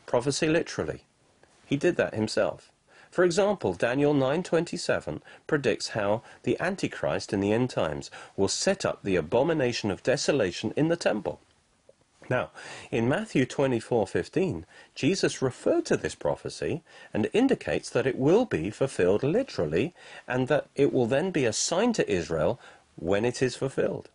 prophecy 0.05 0.47
literally. 0.47 1.03
He 1.65 1.75
did 1.75 1.95
that 1.97 2.13
himself. 2.13 2.71
For 3.09 3.23
example, 3.23 3.73
Daniel 3.73 4.13
9:27 4.13 5.21
predicts 5.47 5.89
how 5.89 6.21
the 6.43 6.59
antichrist 6.59 7.33
in 7.33 7.39
the 7.39 7.51
end 7.51 7.71
times 7.71 8.11
will 8.37 8.47
set 8.47 8.85
up 8.85 8.99
the 9.01 9.15
abomination 9.15 9.89
of 9.89 10.03
desolation 10.03 10.71
in 10.75 10.89
the 10.89 10.95
temple. 10.95 11.39
Now, 12.29 12.51
in 12.91 13.09
Matthew 13.09 13.47
24:15, 13.47 14.65
Jesus 14.93 15.41
referred 15.41 15.85
to 15.87 15.97
this 15.97 16.13
prophecy 16.13 16.83
and 17.11 17.27
indicates 17.33 17.89
that 17.89 18.05
it 18.05 18.19
will 18.19 18.45
be 18.45 18.69
fulfilled 18.69 19.23
literally 19.23 19.95
and 20.27 20.47
that 20.47 20.67
it 20.75 20.93
will 20.93 21.07
then 21.07 21.31
be 21.31 21.45
a 21.45 21.53
sign 21.53 21.91
to 21.93 22.07
Israel 22.07 22.59
when 22.95 23.25
it 23.25 23.41
is 23.41 23.55
fulfilled. 23.55 24.09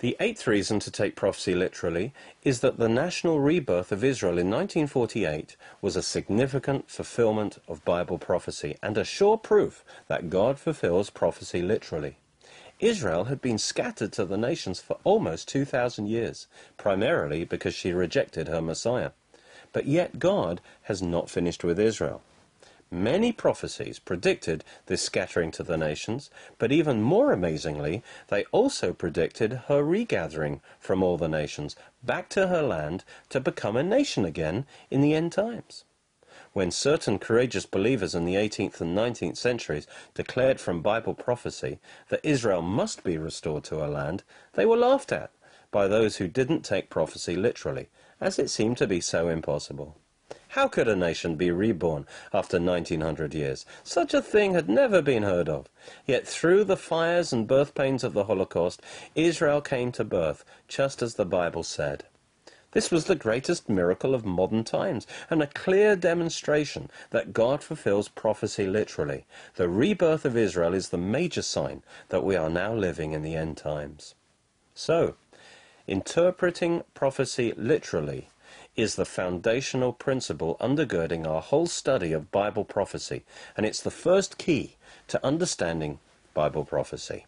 The 0.00 0.16
eighth 0.20 0.46
reason 0.46 0.80
to 0.80 0.90
take 0.90 1.16
prophecy 1.16 1.54
literally 1.54 2.12
is 2.42 2.60
that 2.60 2.76
the 2.76 2.90
national 2.90 3.40
rebirth 3.40 3.90
of 3.90 4.04
Israel 4.04 4.36
in 4.36 4.50
1948 4.50 5.56
was 5.80 5.96
a 5.96 6.02
significant 6.02 6.90
fulfillment 6.90 7.56
of 7.66 7.84
Bible 7.86 8.18
prophecy 8.18 8.76
and 8.82 8.98
a 8.98 9.04
sure 9.04 9.38
proof 9.38 9.82
that 10.08 10.28
God 10.28 10.58
fulfills 10.58 11.08
prophecy 11.08 11.62
literally. 11.62 12.18
Israel 12.80 13.24
had 13.24 13.40
been 13.40 13.58
scattered 13.58 14.12
to 14.12 14.24
the 14.24 14.36
nations 14.36 14.80
for 14.80 14.98
almost 15.04 15.48
2,000 15.48 16.08
years, 16.08 16.46
primarily 16.76 17.44
because 17.44 17.74
she 17.74 17.92
rejected 17.92 18.48
her 18.48 18.60
Messiah. 18.60 19.12
But 19.72 19.86
yet 19.86 20.18
God 20.18 20.60
has 20.82 21.00
not 21.00 21.30
finished 21.30 21.62
with 21.62 21.78
Israel. 21.78 22.22
Many 22.90 23.32
prophecies 23.32 23.98
predicted 23.98 24.64
this 24.86 25.02
scattering 25.02 25.50
to 25.52 25.62
the 25.62 25.76
nations, 25.76 26.30
but 26.58 26.72
even 26.72 27.02
more 27.02 27.32
amazingly, 27.32 28.02
they 28.28 28.44
also 28.52 28.92
predicted 28.92 29.62
her 29.68 29.82
regathering 29.82 30.60
from 30.78 31.02
all 31.02 31.16
the 31.16 31.28
nations 31.28 31.76
back 32.02 32.28
to 32.30 32.48
her 32.48 32.62
land 32.62 33.04
to 33.30 33.40
become 33.40 33.76
a 33.76 33.82
nation 33.82 34.24
again 34.24 34.66
in 34.90 35.00
the 35.00 35.14
end 35.14 35.32
times 35.32 35.84
when 36.54 36.70
certain 36.70 37.18
courageous 37.18 37.66
believers 37.66 38.14
in 38.14 38.24
the 38.24 38.36
18th 38.36 38.80
and 38.80 38.96
19th 38.96 39.36
centuries 39.36 39.86
declared 40.14 40.60
from 40.60 40.80
Bible 40.80 41.12
prophecy 41.12 41.80
that 42.08 42.20
Israel 42.22 42.62
must 42.62 43.04
be 43.04 43.18
restored 43.18 43.64
to 43.64 43.78
her 43.80 43.88
land, 43.88 44.22
they 44.54 44.64
were 44.64 44.76
laughed 44.76 45.12
at 45.12 45.30
by 45.72 45.88
those 45.88 46.16
who 46.16 46.28
didn't 46.28 46.62
take 46.62 46.88
prophecy 46.88 47.34
literally, 47.34 47.88
as 48.20 48.38
it 48.38 48.48
seemed 48.48 48.78
to 48.78 48.86
be 48.86 49.00
so 49.00 49.28
impossible. 49.28 49.96
How 50.50 50.68
could 50.68 50.86
a 50.86 50.94
nation 50.94 51.34
be 51.34 51.50
reborn 51.50 52.06
after 52.32 52.60
1900 52.60 53.34
years? 53.34 53.66
Such 53.82 54.14
a 54.14 54.22
thing 54.22 54.54
had 54.54 54.68
never 54.68 55.02
been 55.02 55.24
heard 55.24 55.48
of. 55.48 55.68
Yet 56.06 56.28
through 56.28 56.62
the 56.62 56.76
fires 56.76 57.32
and 57.32 57.48
birth 57.48 57.74
pains 57.74 58.04
of 58.04 58.12
the 58.12 58.24
Holocaust, 58.24 58.80
Israel 59.16 59.60
came 59.60 59.90
to 59.90 60.04
birth, 60.04 60.44
just 60.68 61.02
as 61.02 61.16
the 61.16 61.26
Bible 61.26 61.64
said. 61.64 62.04
This 62.74 62.90
was 62.90 63.04
the 63.04 63.14
greatest 63.14 63.68
miracle 63.68 64.14
of 64.14 64.24
modern 64.24 64.64
times, 64.64 65.06
and 65.30 65.40
a 65.40 65.46
clear 65.46 65.94
demonstration 65.94 66.90
that 67.10 67.32
God 67.32 67.62
fulfills 67.62 68.08
prophecy 68.08 68.66
literally. 68.66 69.26
The 69.54 69.68
rebirth 69.68 70.24
of 70.24 70.36
Israel 70.36 70.74
is 70.74 70.88
the 70.88 70.98
major 70.98 71.42
sign 71.42 71.84
that 72.08 72.24
we 72.24 72.34
are 72.34 72.50
now 72.50 72.74
living 72.74 73.12
in 73.12 73.22
the 73.22 73.36
end 73.36 73.56
times. 73.56 74.16
So, 74.74 75.14
interpreting 75.86 76.82
prophecy 76.94 77.54
literally 77.56 78.28
is 78.74 78.96
the 78.96 79.04
foundational 79.04 79.92
principle 79.92 80.56
undergirding 80.60 81.24
our 81.24 81.42
whole 81.42 81.66
study 81.66 82.12
of 82.12 82.32
Bible 82.32 82.64
prophecy, 82.64 83.22
and 83.56 83.64
it's 83.64 83.82
the 83.82 83.90
first 83.92 84.36
key 84.36 84.74
to 85.06 85.24
understanding 85.24 86.00
Bible 86.34 86.64
prophecy. 86.64 87.24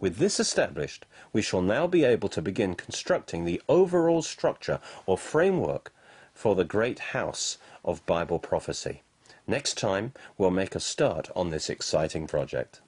With 0.00 0.18
this 0.18 0.38
established, 0.38 1.06
we 1.32 1.42
shall 1.42 1.60
now 1.60 1.88
be 1.88 2.04
able 2.04 2.28
to 2.28 2.40
begin 2.40 2.74
constructing 2.76 3.44
the 3.44 3.60
overall 3.68 4.22
structure 4.22 4.78
or 5.06 5.18
framework 5.18 5.92
for 6.32 6.54
the 6.54 6.64
great 6.64 7.00
house 7.00 7.58
of 7.84 8.06
Bible 8.06 8.38
prophecy. 8.38 9.02
Next 9.46 9.76
time, 9.76 10.12
we'll 10.36 10.50
make 10.50 10.76
a 10.76 10.80
start 10.80 11.30
on 11.34 11.50
this 11.50 11.68
exciting 11.68 12.28
project. 12.28 12.80